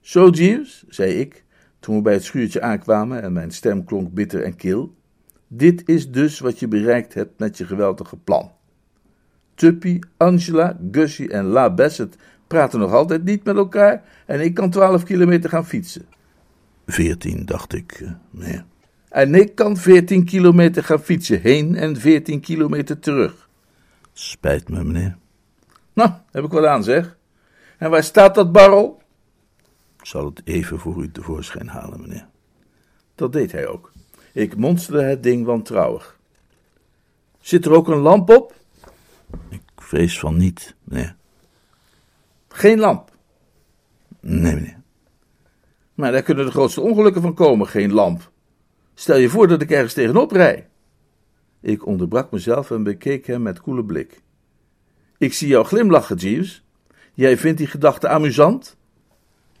Zo, 0.00 0.28
Jeeves, 0.28 0.84
zei 0.88 1.12
ik, 1.12 1.44
toen 1.80 1.96
we 1.96 2.02
bij 2.02 2.12
het 2.12 2.24
schuurtje 2.24 2.60
aankwamen 2.60 3.22
en 3.22 3.32
mijn 3.32 3.50
stem 3.50 3.84
klonk 3.84 4.12
bitter 4.12 4.42
en 4.42 4.56
kil. 4.56 4.94
Dit 5.48 5.88
is 5.88 6.10
dus 6.10 6.38
wat 6.38 6.58
je 6.58 6.68
bereikt 6.68 7.14
hebt 7.14 7.38
met 7.38 7.58
je 7.58 7.64
geweldige 7.64 8.16
plan. 8.16 8.50
Tuppy, 9.54 9.98
Angela, 10.16 10.78
Gussie 10.90 11.30
en 11.30 11.44
La 11.44 11.74
Bassett 11.74 12.16
praten 12.46 12.78
nog 12.78 12.92
altijd 12.92 13.24
niet 13.24 13.44
met 13.44 13.56
elkaar 13.56 14.02
en 14.26 14.40
ik 14.40 14.54
kan 14.54 14.70
twaalf 14.70 15.02
kilometer 15.02 15.50
gaan 15.50 15.66
fietsen. 15.66 16.06
Veertien, 16.86 17.44
dacht 17.44 17.74
ik, 17.74 17.92
eh, 17.92 18.10
meneer. 18.30 18.64
En 19.16 19.34
ik 19.34 19.54
kan 19.54 19.76
veertien 19.76 20.24
kilometer 20.24 20.84
gaan 20.84 21.00
fietsen 21.00 21.40
heen 21.40 21.74
en 21.74 21.96
veertien 21.96 22.40
kilometer 22.40 22.98
terug. 22.98 23.48
Spijt 24.12 24.68
me, 24.68 24.84
meneer. 24.84 25.16
Nou, 25.92 26.10
heb 26.30 26.44
ik 26.44 26.50
wat 26.50 26.64
aan, 26.64 26.84
zeg. 26.84 27.16
En 27.78 27.90
waar 27.90 28.02
staat 28.02 28.34
dat 28.34 28.52
barrel? 28.52 29.02
Ik 29.98 30.06
zal 30.06 30.24
het 30.24 30.40
even 30.44 30.78
voor 30.78 31.02
u 31.02 31.10
tevoorschijn 31.10 31.68
halen, 31.68 32.00
meneer. 32.00 32.28
Dat 33.14 33.32
deed 33.32 33.52
hij 33.52 33.66
ook. 33.66 33.92
Ik 34.32 34.56
monsterde 34.56 35.02
het 35.02 35.22
ding 35.22 35.46
wantrouwig. 35.46 36.18
Zit 37.40 37.64
er 37.64 37.72
ook 37.72 37.88
een 37.88 37.98
lamp 37.98 38.30
op? 38.30 38.54
Ik 39.48 39.62
vrees 39.76 40.18
van 40.18 40.36
niet, 40.36 40.74
meneer. 40.84 41.16
Geen 42.48 42.78
lamp? 42.78 43.10
Nee, 44.20 44.54
meneer. 44.54 44.80
Maar 45.94 46.12
daar 46.12 46.22
kunnen 46.22 46.44
de 46.44 46.50
grootste 46.50 46.80
ongelukken 46.80 47.22
van 47.22 47.34
komen, 47.34 47.66
geen 47.66 47.92
lamp. 47.92 48.34
Stel 48.98 49.16
je 49.16 49.28
voor 49.28 49.48
dat 49.48 49.62
ik 49.62 49.70
ergens 49.70 49.92
tegenop 49.92 50.30
rij. 50.30 50.68
Ik 51.60 51.86
onderbrak 51.86 52.30
mezelf 52.30 52.70
en 52.70 52.82
bekeek 52.82 53.26
hem 53.26 53.42
met 53.42 53.60
koele 53.60 53.84
blik. 53.84 54.22
Ik 55.18 55.32
zie 55.32 55.48
jou 55.48 55.64
glimlachen, 55.64 56.16
Jeeves. 56.16 56.64
Jij 57.14 57.36
vindt 57.36 57.58
die 57.58 57.66
gedachte 57.66 58.08
amusant? 58.08 58.76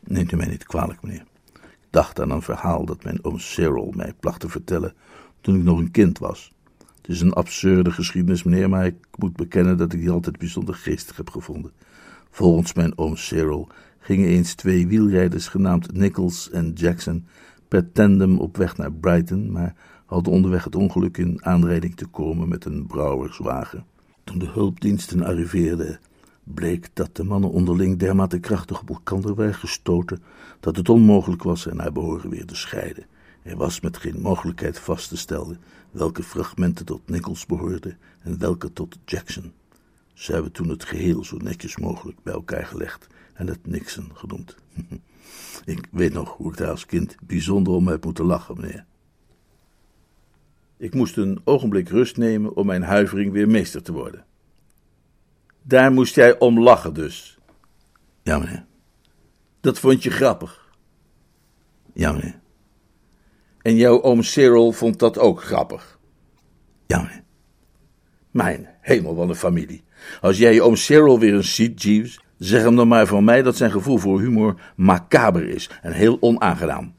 Neemt 0.00 0.32
u 0.32 0.36
mij 0.36 0.46
niet 0.46 0.64
kwalijk, 0.64 1.02
meneer. 1.02 1.24
Ik 1.54 1.60
dacht 1.90 2.20
aan 2.20 2.30
een 2.30 2.42
verhaal 2.42 2.84
dat 2.84 3.04
mijn 3.04 3.24
oom 3.24 3.38
Cyril 3.38 3.92
mij 3.96 4.12
placht 4.20 4.40
te 4.40 4.48
vertellen 4.48 4.94
toen 5.40 5.56
ik 5.56 5.62
nog 5.62 5.78
een 5.78 5.90
kind 5.90 6.18
was. 6.18 6.52
Het 6.78 7.08
is 7.08 7.20
een 7.20 7.32
absurde 7.32 7.90
geschiedenis, 7.90 8.42
meneer, 8.42 8.68
maar 8.68 8.86
ik 8.86 8.96
moet 9.18 9.36
bekennen 9.36 9.76
dat 9.76 9.92
ik 9.92 10.00
die 10.00 10.10
altijd 10.10 10.38
bijzonder 10.38 10.74
geestig 10.74 11.16
heb 11.16 11.30
gevonden. 11.30 11.72
Volgens 12.30 12.72
mijn 12.74 12.98
oom 12.98 13.16
Cyril 13.16 13.68
gingen 13.98 14.28
eens 14.28 14.54
twee 14.54 14.86
wielrijders 14.86 15.48
genaamd 15.48 15.92
Nichols 15.92 16.50
en 16.50 16.72
Jackson 16.72 17.26
per 17.68 17.92
tandem 17.92 18.38
op 18.38 18.56
weg 18.56 18.76
naar 18.76 18.92
Brighton, 18.92 19.52
maar 19.52 19.74
hadden 20.06 20.32
onderweg 20.32 20.64
het 20.64 20.76
ongeluk 20.76 21.16
in 21.16 21.44
aanrijding 21.44 21.96
te 21.96 22.06
komen 22.06 22.48
met 22.48 22.64
een 22.64 22.86
brouwerswagen. 22.86 23.84
Toen 24.24 24.38
de 24.38 24.46
hulpdiensten 24.46 25.22
arriveerden, 25.22 26.00
bleek 26.44 26.88
dat 26.92 27.16
de 27.16 27.24
mannen 27.24 27.50
onderling 27.50 27.98
dermate 27.98 28.38
krachtig 28.38 28.80
op 28.80 28.88
elkaar 28.88 29.34
waren 29.34 29.54
gestoten 29.54 30.22
dat 30.60 30.76
het 30.76 30.88
onmogelijk 30.88 31.42
was 31.42 31.64
hen 31.64 31.76
naar 31.76 31.92
behoren 31.92 32.30
weer 32.30 32.46
te 32.46 32.56
scheiden. 32.56 33.06
Er 33.42 33.56
was 33.56 33.80
met 33.80 33.96
geen 33.96 34.20
mogelijkheid 34.20 34.78
vast 34.78 35.08
te 35.08 35.16
stellen 35.16 35.58
welke 35.90 36.22
fragmenten 36.22 36.84
tot 36.84 37.08
Nichols 37.08 37.46
behoorden 37.46 37.98
en 38.22 38.38
welke 38.38 38.72
tot 38.72 38.98
Jackson. 39.04 39.52
Ze 40.14 40.32
hebben 40.32 40.52
toen 40.52 40.68
het 40.68 40.84
geheel 40.84 41.24
zo 41.24 41.36
netjes 41.36 41.76
mogelijk 41.76 42.22
bij 42.22 42.32
elkaar 42.32 42.66
gelegd 42.66 43.06
en 43.34 43.46
het 43.46 43.66
Nixon 43.66 44.10
genoemd. 44.14 44.56
ik 45.64 45.86
weet 45.90 46.12
nog 46.12 46.36
hoe 46.36 46.50
ik 46.50 46.56
daar 46.56 46.70
als 46.70 46.86
kind 46.86 47.16
bijzonder 47.22 47.72
om 47.72 47.88
heb 47.88 48.04
moeten 48.04 48.24
lachen, 48.24 48.60
meneer. 48.60 48.84
Ik 50.76 50.94
moest 50.94 51.16
een 51.16 51.40
ogenblik 51.44 51.88
rust 51.88 52.16
nemen 52.16 52.56
om 52.56 52.66
mijn 52.66 52.82
huivering 52.82 53.32
weer 53.32 53.48
meester 53.48 53.82
te 53.82 53.92
worden. 53.92 54.24
Daar 55.62 55.92
moest 55.92 56.14
jij 56.14 56.38
om 56.38 56.60
lachen 56.60 56.94
dus. 56.94 57.38
Ja, 58.22 58.38
meneer. 58.38 58.64
Dat 59.60 59.78
vond 59.78 60.02
je 60.02 60.10
grappig. 60.10 60.74
Ja, 61.92 62.12
meneer. 62.12 62.40
En 63.62 63.76
jouw 63.76 64.02
oom 64.02 64.22
Cyril 64.22 64.72
vond 64.72 64.98
dat 64.98 65.18
ook 65.18 65.42
grappig. 65.42 65.98
Ja, 66.86 67.02
meneer. 67.02 67.24
Mijn 68.30 68.68
hemel, 68.80 69.14
wat 69.14 69.28
een 69.28 69.34
familie. 69.34 69.84
Als 70.20 70.38
jij 70.38 70.54
je 70.54 70.62
oom 70.62 70.76
Cyril 70.76 71.18
weer 71.18 71.34
eens 71.34 71.54
ziet, 71.54 71.82
Jeeves, 71.82 72.20
zeg 72.38 72.62
hem 72.62 72.76
dan 72.76 72.88
maar 72.88 73.06
van 73.06 73.24
mij 73.24 73.42
dat 73.42 73.56
zijn 73.56 73.70
gevoel 73.70 73.98
voor 73.98 74.20
humor 74.20 74.60
macaber 74.76 75.48
is 75.48 75.70
en 75.82 75.92
heel 75.92 76.16
onaangenaam. 76.20 76.94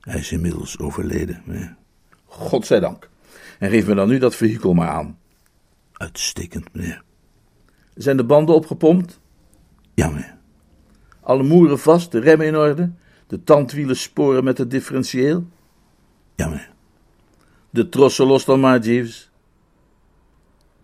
Hij 0.00 0.18
is 0.18 0.32
inmiddels 0.32 0.78
overleden, 0.78 1.42
meneer. 1.44 1.76
Godzijdank. 2.26 3.08
En 3.58 3.70
geef 3.70 3.86
me 3.86 3.94
dan 3.94 4.08
nu 4.08 4.18
dat 4.18 4.34
vehikel 4.34 4.74
maar 4.74 4.88
aan. 4.88 5.18
Uitstekend, 5.92 6.74
meneer. 6.74 7.02
Zijn 7.94 8.16
de 8.16 8.24
banden 8.24 8.54
opgepompt? 8.54 9.20
Ja, 9.94 10.08
meneer. 10.08 10.36
Alle 11.20 11.42
moeren 11.42 11.78
vast, 11.78 12.12
de 12.12 12.18
remmen 12.18 12.46
in 12.46 12.56
orde, 12.56 12.90
de 13.26 13.44
tandwielen 13.44 13.96
sporen 13.96 14.44
met 14.44 14.58
het 14.58 14.70
differentieel? 14.70 15.44
Ja, 16.34 16.48
meneer. 16.48 16.70
De 17.70 17.88
trossen 17.88 18.26
los 18.26 18.44
dan 18.44 18.60
maar, 18.60 18.80
Jeeves. 18.80 19.30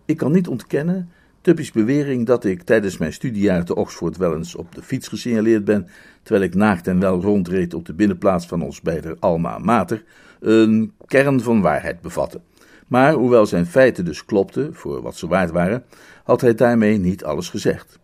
Ik 0.05 0.17
kan 0.17 0.33
niet 0.33 0.49
ontkennen 0.49 1.11
Tuppy's 1.41 1.73
bewering 1.73 2.27
dat 2.27 2.45
ik 2.45 2.63
tijdens 2.63 2.99
mijn 2.99 3.13
studiejaar 3.13 3.65
te 3.65 3.75
Oxford 3.75 4.17
wel 4.17 4.37
eens 4.37 4.55
op 4.55 4.75
de 4.75 4.83
fiets 4.83 5.09
gesignaleerd 5.09 5.65
ben, 5.65 5.89
terwijl 6.23 6.45
ik 6.45 6.55
naakt 6.55 6.87
en 6.87 7.01
wel 7.01 7.21
rondreed 7.21 7.75
op 7.75 7.87
de 7.87 7.95
binnenplaats 7.95 8.47
van 8.47 8.63
ons 8.63 8.81
beider 8.81 9.17
Alma 9.19 9.59
Mater, 9.59 10.05
een 10.41 10.93
kern 11.07 11.41
van 11.41 11.61
waarheid 11.61 12.01
bevatte. 12.01 12.41
Maar 12.87 13.13
hoewel 13.13 13.47
zijn 13.47 13.67
feiten 13.67 14.05
dus 14.05 14.25
klopten, 14.25 14.75
voor 14.75 15.03
wat 15.03 15.17
ze 15.17 15.27
waard 15.27 15.51
waren, 15.51 15.85
had 16.25 16.41
hij 16.41 16.55
daarmee 16.55 16.99
niet 16.99 17.25
alles 17.25 17.49
gezegd. 17.49 17.99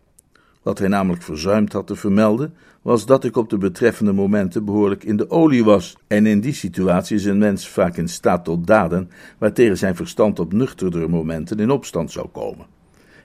Wat 0.61 0.79
hij 0.79 0.87
namelijk 0.87 1.21
verzuimd 1.21 1.73
had 1.73 1.87
te 1.87 1.95
vermelden, 1.95 2.53
was 2.81 3.05
dat 3.05 3.23
ik 3.23 3.37
op 3.37 3.49
de 3.49 3.57
betreffende 3.57 4.13
momenten 4.13 4.65
behoorlijk 4.65 5.03
in 5.03 5.17
de 5.17 5.29
olie 5.29 5.63
was. 5.63 5.97
En 6.07 6.25
in 6.25 6.39
die 6.39 6.53
situatie 6.53 7.15
is 7.15 7.25
een 7.25 7.37
mens 7.37 7.69
vaak 7.69 7.97
in 7.97 8.07
staat 8.07 8.45
tot 8.45 8.67
daden, 8.67 9.09
waartegen 9.37 9.77
zijn 9.77 9.95
verstand 9.95 10.39
op 10.39 10.53
nuchterdere 10.53 11.07
momenten 11.07 11.59
in 11.59 11.71
opstand 11.71 12.11
zou 12.11 12.27
komen. 12.27 12.74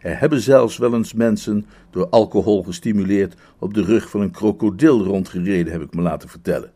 Er 0.00 0.18
hebben 0.18 0.40
zelfs 0.40 0.76
wel 0.76 0.94
eens 0.94 1.12
mensen, 1.12 1.66
door 1.90 2.08
alcohol 2.08 2.62
gestimuleerd, 2.62 3.34
op 3.58 3.74
de 3.74 3.84
rug 3.84 4.10
van 4.10 4.20
een 4.20 4.30
krokodil 4.30 5.04
rondgereden, 5.04 5.72
heb 5.72 5.82
ik 5.82 5.94
me 5.94 6.02
laten 6.02 6.28
vertellen. 6.28 6.70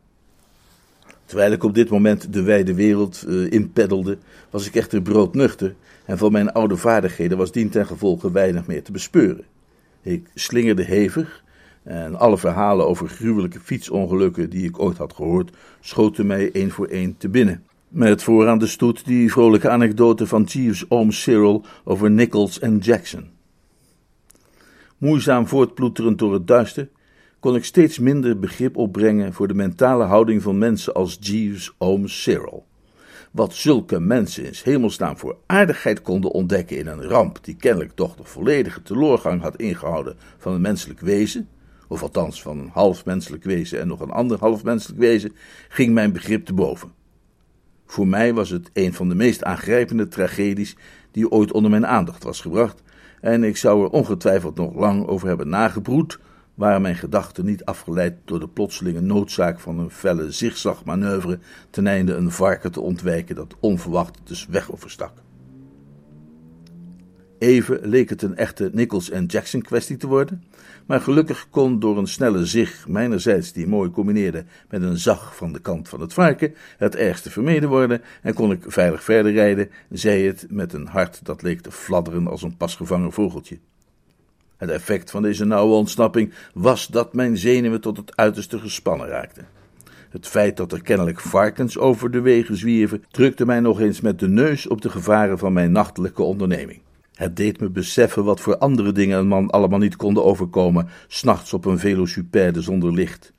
Terwijl 1.25 1.53
ik 1.53 1.63
op 1.63 1.75
dit 1.75 1.91
moment 1.91 2.33
de 2.33 2.43
wijde 2.43 2.75
wereld 2.75 3.25
uh, 3.29 4.17
was 4.51 4.67
ik 4.67 4.75
echter 4.75 5.03
broodnuchter 5.03 5.75
en 6.05 6.19
van 6.19 6.33
mijn 6.33 6.53
oude 6.53 6.77
vaardigheden 6.77 7.39
was 7.39 7.53
dien 7.53 7.71
ten 7.71 7.87
gevolge 7.87 8.33
weinig 8.33 8.67
meer 8.67 8.83
te 8.83 8.93
bespeuren. 8.93 9.45
Ik 10.03 10.29
slingerde 10.35 10.83
hevig 10.83 11.43
en 11.83 12.19
alle 12.19 12.39
verhalen 12.39 12.87
over 12.87 13.09
gruwelijke 13.09 13.61
fietsongelukken 13.61 14.51
die 14.51 14.65
ik 14.65 14.79
ooit 14.79 14.97
had 14.97 15.13
gehoord, 15.13 15.57
schoten 15.81 16.27
mij 16.27 16.53
één 16.53 16.71
voor 16.71 16.87
één 16.87 17.17
te 17.17 17.29
binnen. 17.29 17.65
Met 17.95 18.23
vooraan 18.23 18.59
de 18.59 18.67
stoet 18.67 19.05
die 19.05 19.33
vrolijke 19.33 19.69
anekdote 19.69 20.27
van 20.27 20.43
Jeeves 20.43 20.91
oom 20.91 21.11
Cyril 21.11 21.65
over 21.85 22.11
Nichols 22.11 22.59
en 22.59 22.79
Jackson. 22.79 23.31
Moeizaam 24.99 25.47
voortploeterend 25.47 26.19
door 26.19 26.33
het 26.33 26.47
duister, 26.47 26.89
kon 27.41 27.55
ik 27.57 27.65
steeds 27.65 27.99
minder 27.99 28.39
begrip 28.39 28.77
opbrengen 28.77 29.33
voor 29.33 29.49
de 29.49 29.55
mentale 29.55 30.05
houding 30.05 30.43
van 30.43 30.59
mensen 30.59 30.95
als 30.95 31.17
Jeeves 31.21 31.75
oom 31.79 32.09
Cyril. 32.09 32.67
Wat 33.31 33.55
zulke 33.55 34.01
mensen 34.01 34.45
in 34.45 34.55
hemelsnaam 34.63 35.19
voor 35.19 35.37
aardigheid 35.47 36.03
konden 36.03 36.31
ontdekken 36.31 36.79
in 36.79 36.87
een 36.87 37.03
ramp 37.03 37.39
die 37.43 37.57
kennelijk 37.57 37.93
toch 37.95 38.17
de 38.17 38.25
volledige 38.25 38.83
teloorgang 38.83 39.43
had 39.43 39.57
ingehouden 39.57 40.17
van 40.39 40.53
een 40.53 40.61
menselijk 40.61 41.01
wezen, 41.01 41.49
of 41.89 42.03
althans 42.03 42.43
van 42.43 42.59
een 42.59 42.71
half 42.73 43.05
menselijk 43.05 43.45
wezen 43.45 43.81
en 43.81 43.89
nog 43.89 44.01
een 44.01 44.11
ander 44.11 44.39
half 44.39 44.65
menselijk 44.65 45.01
wezen, 45.01 45.33
ging 45.69 45.93
mijn 45.93 46.13
begrip 46.13 46.45
te 46.45 46.53
boven. 46.55 47.03
Voor 47.95 48.09
mij 48.09 48.35
was 48.35 48.51
het 48.51 48.71
een 48.73 48.95
van 48.95 49.09
de 49.09 49.15
meest 49.15 49.45
aangrijpende 49.45 50.09
tragedies 50.09 50.77
die 51.11 51.31
ooit 51.31 51.53
onder 51.53 51.71
mijn 51.71 51.87
aandacht 51.87 52.25
was 52.25 52.41
gebracht, 52.41 52.83
en 53.21 53.45
ik 53.45 53.57
zou 53.57 53.85
er 53.85 53.91
ongetwijfeld 53.91 54.57
nog 54.57 54.75
lang 54.75 55.07
over 55.07 55.29
hebben 55.29 55.49
nagebroed, 55.49 56.19
waren 56.55 56.83
mijn 56.83 56.97
gedachten 56.97 57.45
niet 57.45 57.65
afgeleid 57.65 58.15
door 58.25 58.41
de 58.41 58.49
plotselinge 58.49 59.01
noodzaak 59.01 59.61
van 59.61 59.79
een 59.79 59.91
felle 59.91 60.31
zigzagmanoeuvre 60.31 61.39
ten 61.71 61.87
einde 61.87 62.15
een 62.15 62.31
varken 62.31 62.73
te 62.73 62.81
ontwijken 62.81 63.35
dat 63.35 63.57
onverwacht 63.61 64.19
dus 64.25 64.47
weg 64.47 64.73
overstak. 64.73 65.13
Even 67.39 67.89
leek 67.89 68.09
het 68.09 68.23
een 68.23 68.37
echte 68.37 68.71
Nichols 68.73 69.11
en 69.11 69.27
Jackson 69.27 69.63
kwestie 69.63 69.97
te 69.97 70.07
worden, 70.07 70.45
maar 70.87 71.01
gelukkig 71.01 71.47
kon 71.51 71.79
door 71.79 71.99
een 71.99 72.07
snelle 72.07 72.47
zig 72.47 72.89
mijnerzijds 72.89 73.53
die 73.53 73.67
mooi 73.67 73.91
combineerde 73.91 74.45
met 74.69 74.83
een 74.83 74.99
zag 74.99 75.37
van 75.37 75.53
de 75.53 75.61
kant 75.61 75.89
van 75.89 76.01
het 76.01 76.13
varken 76.13 76.55
het 76.79 76.97
ergste 76.97 77.31
vermeden 77.31 77.69
worden 77.69 78.03
en 78.23 78.35
kon 78.35 78.53
ik 78.53 78.65
veilig 78.67 79.05
verder 79.05 79.33
rijden, 79.33 79.71
zei 79.91 80.27
het 80.27 80.47
met 80.49 80.73
een 80.73 80.87
hart 80.87 81.25
dat 81.25 81.43
leek 81.43 81.61
te 81.61 81.71
fladderen 81.71 82.27
als 82.27 82.43
een 82.43 82.57
pasgevangen 82.57 83.13
vogeltje. 83.13 83.59
Het 84.57 84.71
effect 84.71 85.11
van 85.11 85.23
deze 85.23 85.45
nauwe 85.45 85.75
ontsnapping 85.75 86.33
was 86.55 86.87
dat 86.87 87.15
mijn 87.15 87.37
zenuwen 87.37 87.81
tot 87.81 87.97
het 87.97 88.17
uiterste 88.17 88.59
gespannen 88.59 89.09
raakten. 89.09 89.47
Het 90.11 90.29
feit 90.29 90.57
dat 90.57 90.73
er 90.73 90.83
kennelijk 90.83 91.21
varkens 91.21 91.79
over 91.79 92.11
de 92.11 92.21
wegen 92.21 92.57
zwierven, 92.57 93.05
drukte 93.11 93.47
mij 93.47 93.61
nog 93.61 93.81
eens 93.81 94.01
met 94.01 94.19
de 94.19 94.29
neus 94.29 94.67
op 94.67 94.81
de 94.81 94.91
gevaren 94.91 95.39
van 95.39 95.53
mijn 95.53 95.73
nachtelijke 95.73 96.23
onderneming. 96.23 96.81
Het 97.15 97.37
deed 97.37 97.61
me 97.61 97.71
beseffen 97.71 98.25
wat 98.25 98.41
voor 98.41 98.59
andere 98.59 98.93
dingen 98.93 99.19
een 99.19 99.27
man 99.27 99.51
allemaal 99.51 99.79
niet 99.79 99.97
konden 99.97 100.25
overkomen, 100.25 100.89
s'nachts 101.07 101.53
op 101.53 101.65
een 101.65 101.79
velocipede 101.79 102.61
zonder 102.61 102.93
licht. 102.93 103.33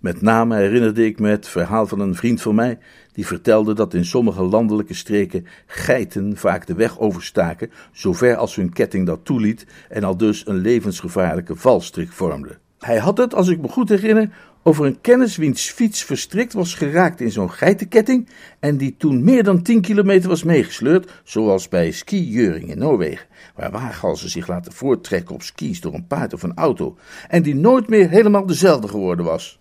Met 0.00 0.20
name 0.20 0.56
herinnerde 0.56 1.06
ik 1.06 1.18
me 1.18 1.28
het 1.28 1.48
verhaal 1.48 1.86
van 1.86 2.00
een 2.00 2.14
vriend 2.14 2.42
van 2.42 2.54
mij, 2.54 2.78
die 3.12 3.26
vertelde 3.26 3.74
dat 3.74 3.94
in 3.94 4.04
sommige 4.04 4.42
landelijke 4.42 4.94
streken 4.94 5.46
geiten 5.66 6.36
vaak 6.36 6.66
de 6.66 6.74
weg 6.74 6.98
overstaken, 6.98 7.70
zover 7.92 8.36
als 8.36 8.56
hun 8.56 8.72
ketting 8.72 9.06
dat 9.06 9.24
toeliet, 9.24 9.66
en 9.88 10.04
al 10.04 10.16
dus 10.16 10.46
een 10.46 10.58
levensgevaarlijke 10.58 11.56
valstrik 11.56 12.12
vormde. 12.12 12.58
Hij 12.78 12.98
had 12.98 13.18
het, 13.18 13.34
als 13.34 13.48
ik 13.48 13.60
me 13.60 13.68
goed 13.68 13.88
herinner, 13.88 14.30
over 14.62 14.86
een 14.86 15.00
kennis 15.00 15.36
wiens 15.36 15.70
fiets 15.70 16.04
verstrikt 16.04 16.52
was 16.52 16.74
geraakt 16.74 17.20
in 17.20 17.30
zo'n 17.30 17.50
geitenketting 17.50 18.28
en 18.58 18.76
die 18.76 18.96
toen 18.96 19.24
meer 19.24 19.42
dan 19.42 19.62
10 19.62 19.80
kilometer 19.80 20.28
was 20.28 20.42
meegesleurd, 20.42 21.12
zoals 21.24 21.68
bij 21.68 21.90
ski-Juring 21.90 22.68
in 22.70 22.78
Noorwegen, 22.78 23.26
waar 23.54 23.70
waaghalzen 23.70 24.30
zich 24.30 24.46
laten 24.46 24.72
voorttrekken 24.72 25.34
op 25.34 25.42
skis 25.42 25.80
door 25.80 25.94
een 25.94 26.06
paard 26.06 26.32
of 26.32 26.42
een 26.42 26.56
auto, 26.56 26.96
en 27.28 27.42
die 27.42 27.54
nooit 27.54 27.88
meer 27.88 28.08
helemaal 28.08 28.46
dezelfde 28.46 28.88
geworden 28.88 29.24
was. 29.24 29.58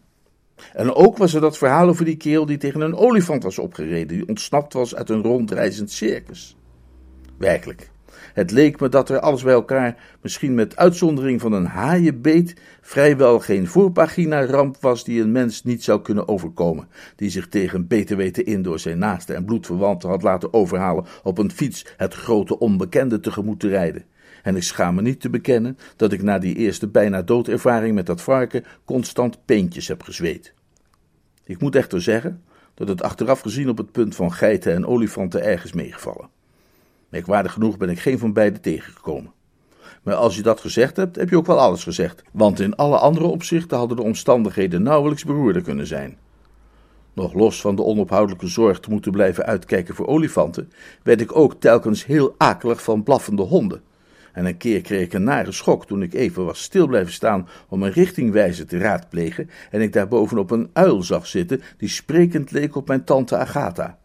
En 0.74 0.94
ook 0.94 1.18
was 1.18 1.34
er 1.34 1.42
dat 1.42 1.58
verhaal 1.58 1.88
over 1.88 2.06
die 2.06 2.18
kerel 2.18 2.46
die 2.46 2.58
tegen 2.58 2.82
een 2.82 2.96
olifant 2.96 3.44
was 3.44 3.60
opgereden, 3.60 4.08
die 4.08 4.28
ontsnapt 4.28 4.74
was 4.74 4.96
uit 4.96 5.10
een 5.10 5.22
rondreizend 5.22 5.92
circus. 5.92 6.56
Werkelijk, 7.38 7.90
het 8.34 8.52
leek 8.52 8.80
me 8.80 8.90
dat 8.90 9.10
er 9.10 9.20
alles 9.20 9.44
bij 9.44 9.54
elkaar, 9.54 9.96
misschien 10.22 10.54
met 10.54 10.76
uitzondering 10.76 11.42
van 11.42 11.52
een 11.52 11.66
haaienbeet, 11.66 12.56
vrijwel 12.82 13.40
geen 13.40 13.68
voorpagina-ramp 13.68 14.78
was 14.80 15.04
die 15.04 15.22
een 15.22 15.32
mens 15.32 15.64
niet 15.64 15.84
zou 15.84 16.02
kunnen 16.02 16.28
overkomen, 16.28 16.88
die 17.16 17.30
zich 17.30 17.48
tegen 17.48 17.88
beter 17.88 18.18
weten 18.18 18.46
in 18.46 18.62
door 18.62 18.80
zijn 18.80 18.98
naaste 18.98 19.34
en 19.34 19.46
bloedverwanten 19.46 20.10
had 20.10 20.24
laten 20.24 20.54
overhalen 20.54 21.06
op 21.24 21.38
een 21.38 21.52
fiets 21.52 21.86
het 21.98 22.14
grote 22.14 22.60
onbekende 22.60 23.20
tegemoet 23.20 23.60
te 23.60 23.68
rijden. 23.68 24.06
En 24.44 24.56
ik 24.56 24.64
schaam 24.64 24.96
me 24.96 25.02
niet 25.02 25.22
te 25.22 25.30
bekennen 25.30 25.78
dat 25.96 26.12
ik 26.12 26.22
na 26.22 26.40
die 26.40 26.56
eerste 26.56 26.88
bijna 26.88 27.22
doodervaring 27.22 27.96
met 27.96 28.06
dat 28.06 28.22
varken 28.22 28.64
constant 28.86 29.46
peentjes 29.46 29.88
heb 29.88 30.04
gezweet. 30.04 30.54
Ik 31.44 31.62
moet 31.62 31.76
echter 31.76 32.02
zeggen 32.02 32.44
dat 32.74 32.88
het 32.88 33.02
achteraf 33.02 33.42
gezien 33.42 33.70
op 33.70 33.78
het 33.78 33.92
punt 33.92 34.16
van 34.16 34.34
geiten 34.34 34.74
en 34.74 34.86
olifanten 34.86 35.44
ergens 35.44 35.74
meegevallen. 35.74 36.30
Merkwaardig 37.10 37.54
genoeg 37.54 37.78
ben 37.78 37.90
ik 37.90 38.00
geen 38.00 38.20
van 38.20 38.34
beide 38.34 38.60
tegengekomen. 38.60 39.32
Maar 40.04 40.16
als 40.16 40.36
je 40.36 40.42
dat 40.42 40.60
gezegd 40.60 40.98
hebt, 40.98 41.16
heb 41.16 41.30
je 41.30 41.38
ook 41.38 41.46
wel 41.46 41.60
alles 41.60 41.84
gezegd, 41.84 42.24
want 42.32 42.60
in 42.60 42.76
alle 42.76 42.98
andere 42.98 43.26
opzichten 43.26 43.78
hadden 43.78 43.98
de 43.98 44.04
omstandigheden 44.04 44.84
nauwelijks 44.84 45.24
beroerder 45.24 45.62
kunnen 45.62 45.88
zijn. 45.88 46.18
Nog 47.14 47.34
los 47.34 47.62
van 47.62 47.76
de 47.76 47.84
onophoudelijke 47.84 48.48
zorg 48.48 48.80
te 48.80 48.90
moeten 48.90 49.12
blijven 49.12 49.46
uitkijken 49.46 49.96
voor 49.96 50.08
olifanten, 50.08 50.72
werd 51.04 51.22
ik 51.22 51.36
ook 51.36 51.54
telkens 51.60 52.06
heel 52.06 52.36
akelig 52.38 52.84
van 52.84 53.04
blaffende 53.04 53.42
honden. 53.42 53.82
En 54.34 54.46
een 54.46 54.58
keer 54.58 54.82
kreeg 54.82 55.02
ik 55.02 55.14
een 55.14 55.24
nare 55.24 55.52
schok 55.52 55.86
toen 55.86 56.02
ik 56.02 56.14
even 56.14 56.46
was 56.46 56.62
stil 56.62 56.88
blijven 56.88 57.14
staan 57.14 57.48
om 57.70 57.84
een 57.84 57.92
richtingwijzer 57.92 58.68
te 58.68 58.78
raadplegen 58.78 59.50
en 59.72 59.82
ik 59.82 59.94
daarbovenop 59.94 60.52
een 60.52 60.70
uil 60.74 61.04
zag 61.04 61.28
zitten 61.28 61.62
die 61.78 61.90
sprekend 61.90 62.52
leek 62.52 62.76
op 62.76 62.88
mijn 62.88 63.04
tante 63.04 63.38
Agatha. 63.38 63.99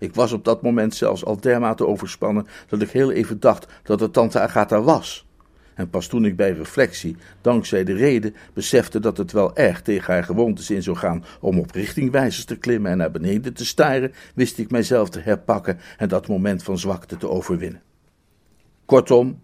Ik 0.00 0.14
was 0.14 0.32
op 0.32 0.44
dat 0.44 0.62
moment 0.62 0.94
zelfs 0.94 1.24
al 1.24 1.40
dermate 1.40 1.86
overspannen 1.86 2.46
dat 2.68 2.82
ik 2.82 2.90
heel 2.90 3.12
even 3.12 3.40
dacht 3.40 3.66
dat 3.82 4.00
het 4.00 4.12
tante 4.12 4.40
Agatha 4.40 4.82
was. 4.82 5.26
En 5.74 5.90
pas 5.90 6.06
toen 6.06 6.24
ik 6.24 6.36
bij 6.36 6.52
reflectie, 6.52 7.16
dankzij 7.40 7.84
de 7.84 7.92
reden, 7.92 8.34
besefte 8.52 9.00
dat 9.00 9.16
het 9.16 9.32
wel 9.32 9.56
erg 9.56 9.82
tegen 9.82 10.12
haar 10.12 10.24
gewoontes 10.24 10.70
in 10.70 10.82
zou 10.82 10.96
gaan 10.96 11.24
om 11.40 11.58
op 11.58 11.70
richtingwijzers 11.70 12.44
te 12.44 12.56
klimmen 12.56 12.90
en 12.90 12.96
naar 12.96 13.10
beneden 13.10 13.54
te 13.54 13.66
staren, 13.66 14.12
wist 14.34 14.58
ik 14.58 14.70
mijzelf 14.70 15.08
te 15.08 15.20
herpakken 15.20 15.78
en 15.96 16.08
dat 16.08 16.28
moment 16.28 16.62
van 16.62 16.78
zwakte 16.78 17.16
te 17.16 17.28
overwinnen. 17.28 17.82
Kortom, 18.84 19.40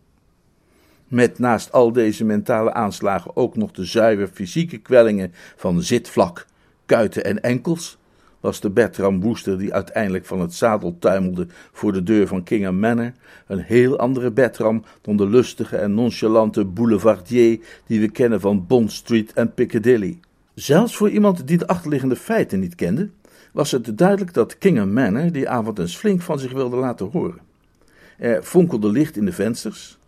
met 1.08 1.38
naast 1.38 1.72
al 1.72 1.92
deze 1.92 2.24
mentale 2.24 2.72
aanslagen 2.72 3.36
ook 3.36 3.56
nog 3.56 3.70
de 3.70 3.84
zuiver 3.84 4.28
fysieke 4.28 4.78
kwellingen 4.78 5.32
van 5.56 5.82
zitvlak, 5.82 6.46
kuiten 6.86 7.24
en 7.24 7.42
enkels, 7.42 7.98
was 8.46 8.60
de 8.60 8.70
Bertram 8.70 9.20
Wooster 9.20 9.58
die 9.58 9.74
uiteindelijk 9.74 10.24
van 10.24 10.40
het 10.40 10.54
zadel 10.54 10.96
tuimelde 10.98 11.46
voor 11.72 11.92
de 11.92 12.02
deur 12.02 12.26
van 12.26 12.42
Kingham 12.42 12.78
Manor, 12.78 13.12
een 13.46 13.58
heel 13.58 13.98
andere 13.98 14.30
Bertram 14.30 14.84
dan 15.00 15.16
de 15.16 15.28
lustige 15.28 15.76
en 15.76 15.94
nonchalante 15.94 16.64
boulevardier 16.64 17.58
die 17.86 18.00
we 18.00 18.10
kennen 18.10 18.40
van 18.40 18.66
Bond 18.66 18.92
Street 18.92 19.32
en 19.32 19.54
Piccadilly. 19.54 20.18
Zelfs 20.54 20.96
voor 20.96 21.10
iemand 21.10 21.46
die 21.46 21.58
de 21.58 21.66
achterliggende 21.66 22.16
feiten 22.16 22.60
niet 22.60 22.74
kende, 22.74 23.08
was 23.52 23.70
het 23.70 23.98
duidelijk 23.98 24.32
dat 24.32 24.58
Kingham 24.58 24.92
Manor 24.92 25.32
die 25.32 25.48
avond 25.48 25.78
eens 25.78 25.96
flink 25.96 26.22
van 26.22 26.38
zich 26.38 26.52
wilde 26.52 26.76
laten 26.76 27.10
horen. 27.10 27.40
Er 28.18 28.42
fonkelde 28.42 28.90
licht 28.90 29.16
in 29.16 29.24
de 29.24 29.32
vensters, 29.32 29.98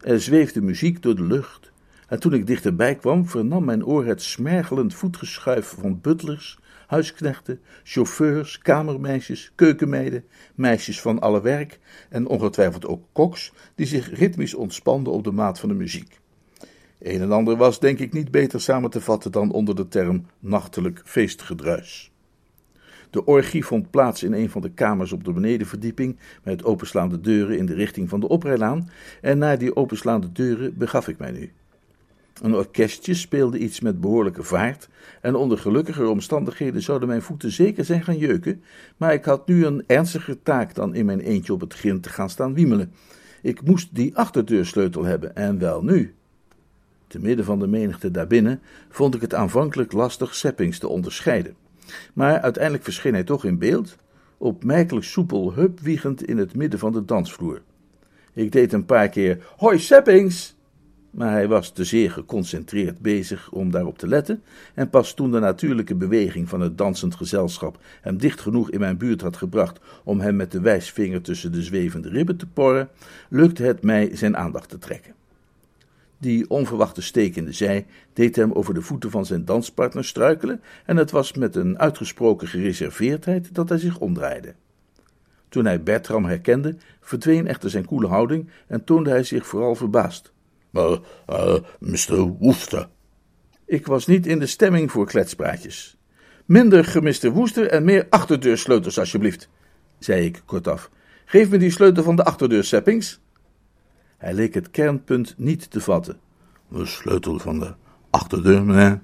er 0.00 0.20
zweefde 0.20 0.62
muziek 0.62 1.02
door 1.02 1.14
de 1.16 1.24
lucht, 1.24 1.72
en 2.08 2.20
toen 2.20 2.32
ik 2.32 2.46
dichterbij 2.46 2.94
kwam, 2.94 3.28
vernam 3.28 3.64
mijn 3.64 3.84
oor 3.84 4.04
het 4.04 4.22
smergelend 4.22 4.94
voetgeschuif 4.94 5.74
van 5.80 6.00
butlers, 6.00 6.58
huisknechten, 6.94 7.60
chauffeurs, 7.82 8.58
kamermeisjes, 8.58 9.52
keukenmeiden, 9.54 10.24
meisjes 10.54 11.00
van 11.00 11.20
alle 11.20 11.40
werk 11.40 11.78
en 12.08 12.26
ongetwijfeld 12.26 12.86
ook 12.86 13.02
koks, 13.12 13.52
die 13.74 13.86
zich 13.86 14.18
ritmisch 14.18 14.54
ontspanden 14.54 15.12
op 15.12 15.24
de 15.24 15.30
maat 15.30 15.60
van 15.60 15.68
de 15.68 15.74
muziek. 15.74 16.20
Een 16.98 17.20
en 17.20 17.32
ander 17.32 17.56
was, 17.56 17.80
denk 17.80 17.98
ik, 17.98 18.12
niet 18.12 18.30
beter 18.30 18.60
samen 18.60 18.90
te 18.90 19.00
vatten 19.00 19.32
dan 19.32 19.52
onder 19.52 19.76
de 19.76 19.88
term 19.88 20.26
nachtelijk 20.38 21.00
feestgedruis. 21.04 22.12
De 23.10 23.24
orgie 23.24 23.64
vond 23.64 23.90
plaats 23.90 24.22
in 24.22 24.32
een 24.32 24.50
van 24.50 24.62
de 24.62 24.70
kamers 24.70 25.12
op 25.12 25.24
de 25.24 25.32
benedenverdieping, 25.32 26.18
met 26.42 26.64
openslaande 26.64 27.20
deuren 27.20 27.58
in 27.58 27.66
de 27.66 27.74
richting 27.74 28.08
van 28.08 28.20
de 28.20 28.28
oprijlaan, 28.28 28.90
en 29.20 29.38
naar 29.38 29.58
die 29.58 29.76
openslaande 29.76 30.32
deuren 30.32 30.78
begaf 30.78 31.08
ik 31.08 31.18
mij 31.18 31.30
nu. 31.30 31.52
Een 32.42 32.54
orkestje 32.54 33.14
speelde 33.14 33.58
iets 33.58 33.80
met 33.80 34.00
behoorlijke 34.00 34.42
vaart, 34.42 34.88
en 35.20 35.34
onder 35.34 35.58
gelukkiger 35.58 36.06
omstandigheden 36.06 36.82
zouden 36.82 37.08
mijn 37.08 37.22
voeten 37.22 37.50
zeker 37.50 37.84
zijn 37.84 38.04
gaan 38.04 38.18
jeuken, 38.18 38.62
maar 38.96 39.12
ik 39.12 39.24
had 39.24 39.46
nu 39.46 39.66
een 39.66 39.84
ernstiger 39.86 40.42
taak 40.42 40.74
dan 40.74 40.94
in 40.94 41.06
mijn 41.06 41.20
eentje 41.20 41.52
op 41.52 41.60
het 41.60 41.74
grind 41.74 42.02
te 42.02 42.08
gaan 42.08 42.30
staan 42.30 42.54
wiemelen. 42.54 42.92
Ik 43.42 43.62
moest 43.62 43.94
die 43.94 44.16
achterdeursleutel 44.16 45.04
hebben, 45.04 45.36
en 45.36 45.58
wel 45.58 45.82
nu. 45.84 46.14
Te 47.06 47.18
midden 47.18 47.44
van 47.44 47.58
de 47.58 47.66
menigte 47.66 48.10
daarbinnen 48.10 48.60
vond 48.88 49.14
ik 49.14 49.20
het 49.20 49.34
aanvankelijk 49.34 49.92
lastig 49.92 50.34
Seppings 50.34 50.78
te 50.78 50.88
onderscheiden. 50.88 51.54
Maar 52.14 52.40
uiteindelijk 52.40 52.84
verscheen 52.84 53.12
hij 53.12 53.24
toch 53.24 53.44
in 53.44 53.58
beeld, 53.58 53.96
opmerkelijk 54.38 55.06
soepel 55.06 55.54
hupwiegend 55.54 56.24
in 56.24 56.38
het 56.38 56.54
midden 56.56 56.78
van 56.78 56.92
de 56.92 57.04
dansvloer. 57.04 57.62
Ik 58.32 58.52
deed 58.52 58.72
een 58.72 58.84
paar 58.84 59.08
keer 59.08 59.46
Hoi 59.56 59.78
Seppings! 59.78 60.53
Maar 61.14 61.30
hij 61.30 61.48
was 61.48 61.70
te 61.70 61.84
zeer 61.84 62.10
geconcentreerd 62.10 62.98
bezig 62.98 63.50
om 63.50 63.70
daarop 63.70 63.98
te 63.98 64.08
letten, 64.08 64.42
en 64.74 64.90
pas 64.90 65.14
toen 65.14 65.30
de 65.30 65.38
natuurlijke 65.38 65.94
beweging 65.94 66.48
van 66.48 66.60
het 66.60 66.78
dansend 66.78 67.14
gezelschap 67.14 67.78
hem 68.00 68.18
dicht 68.18 68.40
genoeg 68.40 68.70
in 68.70 68.80
mijn 68.80 68.96
buurt 68.96 69.20
had 69.20 69.36
gebracht 69.36 69.80
om 70.04 70.20
hem 70.20 70.36
met 70.36 70.52
de 70.52 70.60
wijsvinger 70.60 71.22
tussen 71.22 71.52
de 71.52 71.62
zwevende 71.62 72.08
ribben 72.08 72.36
te 72.36 72.46
porren, 72.46 72.88
lukte 73.28 73.62
het 73.62 73.82
mij 73.82 74.16
zijn 74.16 74.36
aandacht 74.36 74.68
te 74.68 74.78
trekken. 74.78 75.14
Die 76.18 76.50
onverwachte 76.50 77.02
steek 77.02 77.36
in 77.36 77.44
de 77.44 77.52
zij 77.52 77.86
deed 78.12 78.36
hem 78.36 78.52
over 78.52 78.74
de 78.74 78.82
voeten 78.82 79.10
van 79.10 79.26
zijn 79.26 79.44
danspartner 79.44 80.04
struikelen, 80.04 80.60
en 80.84 80.96
het 80.96 81.10
was 81.10 81.32
met 81.32 81.56
een 81.56 81.78
uitgesproken 81.78 82.48
gereserveerdheid 82.48 83.54
dat 83.54 83.68
hij 83.68 83.78
zich 83.78 83.98
omdraaide. 83.98 84.54
Toen 85.48 85.64
hij 85.64 85.82
Bertram 85.82 86.24
herkende, 86.24 86.76
verdween 87.00 87.46
echter 87.46 87.70
zijn 87.70 87.84
koele 87.84 88.06
houding 88.06 88.48
en 88.66 88.84
toonde 88.84 89.10
hij 89.10 89.22
zich 89.22 89.46
vooral 89.46 89.74
verbaasd. 89.74 90.32
Maar, 90.74 90.98
uh, 91.30 91.54
Mr. 91.78 92.16
Wooster. 92.38 92.88
Ik 93.66 93.86
was 93.86 94.06
niet 94.06 94.26
in 94.26 94.38
de 94.38 94.46
stemming 94.46 94.90
voor 94.90 95.06
kletspraatjes. 95.06 95.96
Minder 96.44 96.84
gemiste 96.84 97.30
Woester 97.30 97.66
en 97.66 97.84
meer 97.84 98.06
achterdeursleutels, 98.10 98.98
alsjeblieft, 98.98 99.48
zei 99.98 100.24
ik 100.24 100.42
kortaf. 100.44 100.90
Geef 101.24 101.50
me 101.50 101.58
die 101.58 101.70
sleutel 101.70 102.02
van 102.02 102.16
de 102.16 102.24
achterdeur, 102.24 102.64
Seppings. 102.64 103.20
Hij 104.16 104.34
leek 104.34 104.54
het 104.54 104.70
kernpunt 104.70 105.34
niet 105.36 105.70
te 105.70 105.80
vatten. 105.80 106.20
De 106.68 106.86
sleutel 106.86 107.38
van 107.38 107.58
de 107.58 107.74
achterdeur, 108.10 108.64
meneer? 108.64 109.00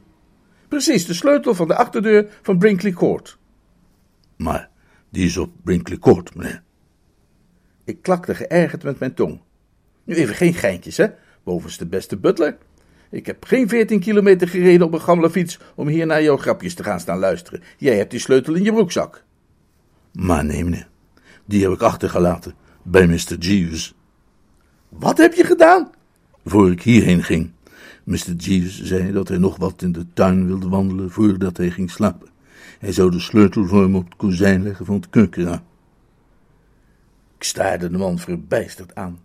Precies, 0.69 1.07
de 1.07 1.15
sleutel 1.15 1.55
van 1.55 1.69
de 1.69 1.77
achterdeur 1.77 2.39
van 2.43 2.59
Brinkley 2.59 2.93
Court. 2.93 3.39
Maar 4.37 4.71
die 5.11 5.25
is 5.25 5.37
op 5.37 5.53
Brinkley 5.65 5.99
Court, 5.99 6.35
meneer. 6.35 6.63
Ik 7.85 8.03
klakte 8.03 8.35
geërgerd 8.35 8.83
met 8.83 8.99
mijn 8.99 9.15
tong. 9.15 9.41
Nu 10.05 10.15
even 10.15 10.35
geen 10.35 10.55
geintjes, 10.55 10.97
hè? 10.97 11.07
Bovens 11.51 11.79
de 11.79 11.87
beste 11.87 12.17
butler. 12.17 12.57
Ik 13.11 13.27
heb 13.27 13.45
geen 13.45 13.69
veertien 13.69 14.01
kilometer 14.01 14.49
gereden 14.49 14.87
op 14.87 14.93
een 14.93 15.01
gammele 15.01 15.31
fiets 15.31 15.59
om 15.75 15.89
hier 15.89 16.07
naar 16.07 16.23
jouw 16.23 16.37
grapjes 16.37 16.75
te 16.75 16.85
gaan 16.85 17.01
staan 17.01 17.19
luisteren. 17.19 17.63
Jij 17.77 17.97
hebt 17.97 18.11
die 18.11 18.21
sleutel 18.21 18.55
in 18.55 18.63
je 18.63 18.73
broekzak. 18.73 19.25
Maar 20.13 20.45
nee, 20.45 20.65
meneer. 20.65 20.89
Die 21.45 21.63
heb 21.63 21.73
ik 21.73 21.81
achtergelaten 21.81 22.55
bij 22.83 23.07
Mr. 23.07 23.37
Jeeves. 23.39 23.95
Wat 24.89 25.19
heb 25.19 25.35
je 25.35 25.45
gedaan? 25.45 25.91
Voor 26.45 26.71
ik 26.71 26.83
hierheen 26.83 27.23
ging, 27.23 27.51
Mr. 28.05 28.33
Jeeves 28.37 28.83
zei 28.83 29.13
dat 29.13 29.29
hij 29.29 29.39
nog 29.39 29.57
wat 29.57 29.83
in 29.83 29.93
de 29.93 30.07
tuin 30.15 30.47
wilde 30.47 30.69
wandelen 30.69 31.11
voordat 31.11 31.57
hij 31.57 31.71
ging 31.71 31.91
slapen. 31.91 32.29
Hij 32.79 32.93
zou 32.93 33.11
de 33.11 33.21
sleutel 33.21 33.67
voor 33.67 33.83
hem 33.83 33.97
op 33.97 34.05
het 34.05 34.17
kozijn 34.17 34.63
leggen 34.63 34.87
van 34.87 34.95
het 34.95 35.11
keukenraam. 35.11 35.63
Ik 37.37 37.45
staarde 37.45 37.91
de 37.91 37.99
man 37.99 38.19
verbijsterd 38.19 38.95
aan. 38.95 39.19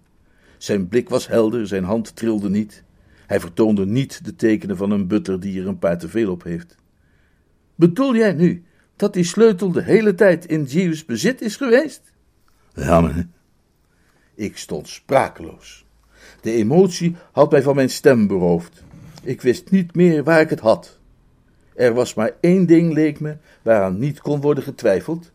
Zijn 0.58 0.88
blik 0.88 1.10
was 1.10 1.28
helder, 1.28 1.68
zijn 1.68 1.84
hand 1.84 2.16
trilde 2.16 2.49
niet. 2.49 2.84
Hij 3.28 3.39
vertoonde 3.39 3.86
niet 3.86 4.26
de 4.26 4.36
tekenen 4.36 4.78
van 4.78 4.91
een 4.91 5.08
butter 5.08 5.39
die 5.39 5.62
er 5.62 5.68
een 5.68 5.80
paar 5.80 5.97
te 5.97 6.10
veel 6.10 6.32
op 6.32 6.43
heeft. 6.43 6.76
Bedoel 7.76 8.16
jij 8.16 8.34
nu 8.34 8.64
dat 8.95 9.14
die 9.14 9.24
sleutel 9.24 9.72
de 9.72 9.84
hele 9.84 10.16
tijd 10.16 10.45
in 10.45 10.64
Jeeves 10.64 11.06
bezit 11.06 11.41
is 11.41 11.56
geweest? 11.56 12.14
Ja, 12.74 13.01
meneer. 13.01 13.28
Ik 14.36 14.58
stond 14.58 14.88
sprakeloos. 14.88 15.86
De 16.41 16.51
emotie 16.51 17.16
had 17.32 17.51
mij 17.51 17.62
van 17.62 17.76
mijn 17.76 17.89
stem 17.89 18.28
beroofd. 18.28 18.84
Ik 19.24 19.41
wist 19.41 19.72
niet 19.72 19.95
meer 19.95 20.24
waar 20.24 20.41
ik 20.41 20.49
het 20.49 20.60
had. 20.60 20.99
Er 21.76 21.93
was 21.93 22.14
maar 22.14 22.32
één 22.39 22.66
ding, 22.66 22.93
leek 22.93 23.20
me, 23.20 23.38
waaraan 23.62 23.99
niet 23.99 24.20
kon 24.22 24.41
worden 24.41 24.64
getwijfeld. 24.64 25.32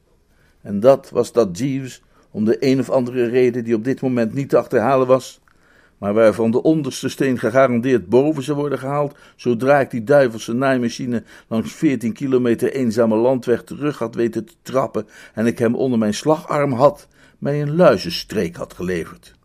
En 0.61 0.81
dat 0.81 1.11
was 1.11 1.33
dat 1.33 1.59
Jeeves, 1.59 2.03
om 2.31 2.45
de 2.45 2.57
een 2.61 2.81
of 2.81 2.91
andere 2.91 3.27
reden 3.27 3.65
die 3.65 3.75
op 3.75 3.85
dit 3.85 4.01
moment 4.01 4.35
niet 4.35 4.49
te 4.49 4.59
achterhalen 4.59 5.07
was, 5.07 5.41
maar 5.99 6.15
waarvan 6.15 6.51
de 6.51 6.63
onderste 6.63 7.09
steen 7.09 7.39
gegarandeerd 7.39 8.09
boven 8.09 8.43
zou 8.43 8.59
worden 8.59 8.79
gehaald, 8.79 9.19
zodra 9.37 9.81
ik 9.81 9.91
die 9.91 10.05
duivelse 10.05 10.53
naaimachine 10.53 11.23
langs 11.49 11.73
14 11.73 12.13
kilometer 12.13 12.73
eenzame 12.73 13.17
landweg 13.17 13.63
terug 13.63 13.99
had 13.99 14.15
weten 14.15 14.45
te 14.45 14.55
trappen 14.63 15.07
en 15.35 15.47
ik 15.47 15.59
hem 15.59 15.75
onder 15.75 15.99
mijn 15.99 16.15
slagarm 16.15 16.73
had, 16.73 17.09
mij 17.39 17.63
een 17.63 17.77
luizenstreek 17.77 18.57
had 18.57 18.75
geleverd. 18.75 19.39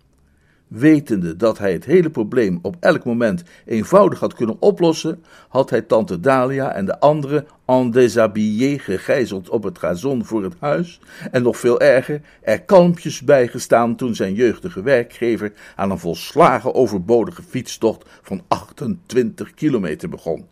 Wetende 0.68 1.36
dat 1.36 1.58
hij 1.58 1.74
het 1.74 1.86
hele 1.86 2.10
probleem 2.10 2.60
op 2.62 2.76
elk 2.80 3.04
moment 3.06 3.44
eenvoudig 3.66 4.20
had 4.20 4.34
kunnen 4.34 4.56
oplossen, 4.60 5.24
had 5.48 5.70
hij 5.70 5.82
tante 5.82 6.20
Dalia 6.20 6.74
en 6.74 6.86
de 6.86 7.00
anderen 7.00 7.48
en 7.66 7.92
déshabillé 7.92 8.80
gegijzeld 8.80 9.50
op 9.50 9.64
het 9.64 9.78
gazon 9.78 10.26
voor 10.26 10.44
het 10.44 10.56
huis 10.60 11.00
en 11.32 11.44
nog 11.44 11.58
veel 11.58 11.80
erger, 11.80 12.22
er 12.42 12.62
kalmpjes 12.62 13.22
bijgestaan 13.22 13.96
toen 13.96 14.16
zijn 14.16 14.34
jeugdige 14.34 14.82
werkgever 14.82 15.54
aan 15.76 15.92
een 15.92 16.00
volslagen 16.00 16.74
overbodige 16.74 17.44
fietstocht 17.44 18.10
van 18.22 18.42
28 18.48 19.54
kilometer 19.54 20.10
begon. 20.10 20.46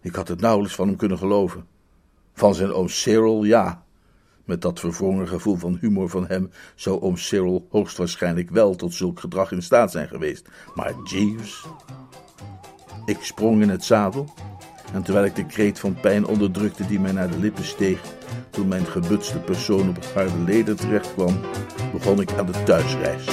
Ik 0.00 0.14
had 0.14 0.28
het 0.28 0.40
nauwelijks 0.40 0.76
van 0.76 0.86
hem 0.86 0.96
kunnen 0.96 1.18
geloven. 1.18 1.66
Van 2.34 2.54
zijn 2.54 2.72
oom 2.72 2.88
Cyril, 2.88 3.44
ja, 3.44 3.81
met 4.44 4.62
dat 4.62 4.80
verwrongen 4.80 5.28
gevoel 5.28 5.56
van 5.56 5.78
humor 5.80 6.08
van 6.08 6.26
hem 6.26 6.50
zou 6.74 7.00
oom 7.00 7.16
Cyril 7.16 7.66
hoogstwaarschijnlijk 7.70 8.50
wel 8.50 8.74
tot 8.74 8.94
zulk 8.94 9.20
gedrag 9.20 9.52
in 9.52 9.62
staat 9.62 9.90
zijn 9.90 10.08
geweest. 10.08 10.48
Maar 10.74 10.94
Jeeves? 11.04 11.64
Ik 13.04 13.18
sprong 13.20 13.62
in 13.62 13.68
het 13.68 13.84
zadel 13.84 14.34
en 14.92 15.02
terwijl 15.02 15.24
ik 15.24 15.34
de 15.34 15.46
kreet 15.46 15.78
van 15.80 16.00
pijn 16.00 16.26
onderdrukte 16.26 16.86
die 16.86 17.00
mij 17.00 17.12
naar 17.12 17.30
de 17.30 17.38
lippen 17.38 17.64
steeg, 17.64 18.00
toen 18.50 18.68
mijn 18.68 18.86
gebutste 18.86 19.38
persoon 19.38 19.88
op 19.88 19.94
het 19.94 20.12
harde 20.12 20.38
leder 20.38 20.76
terecht 20.76 21.14
kwam, 21.14 21.40
begon 21.92 22.20
ik 22.20 22.32
aan 22.32 22.46
de 22.46 22.62
thuisreis. 22.62 23.24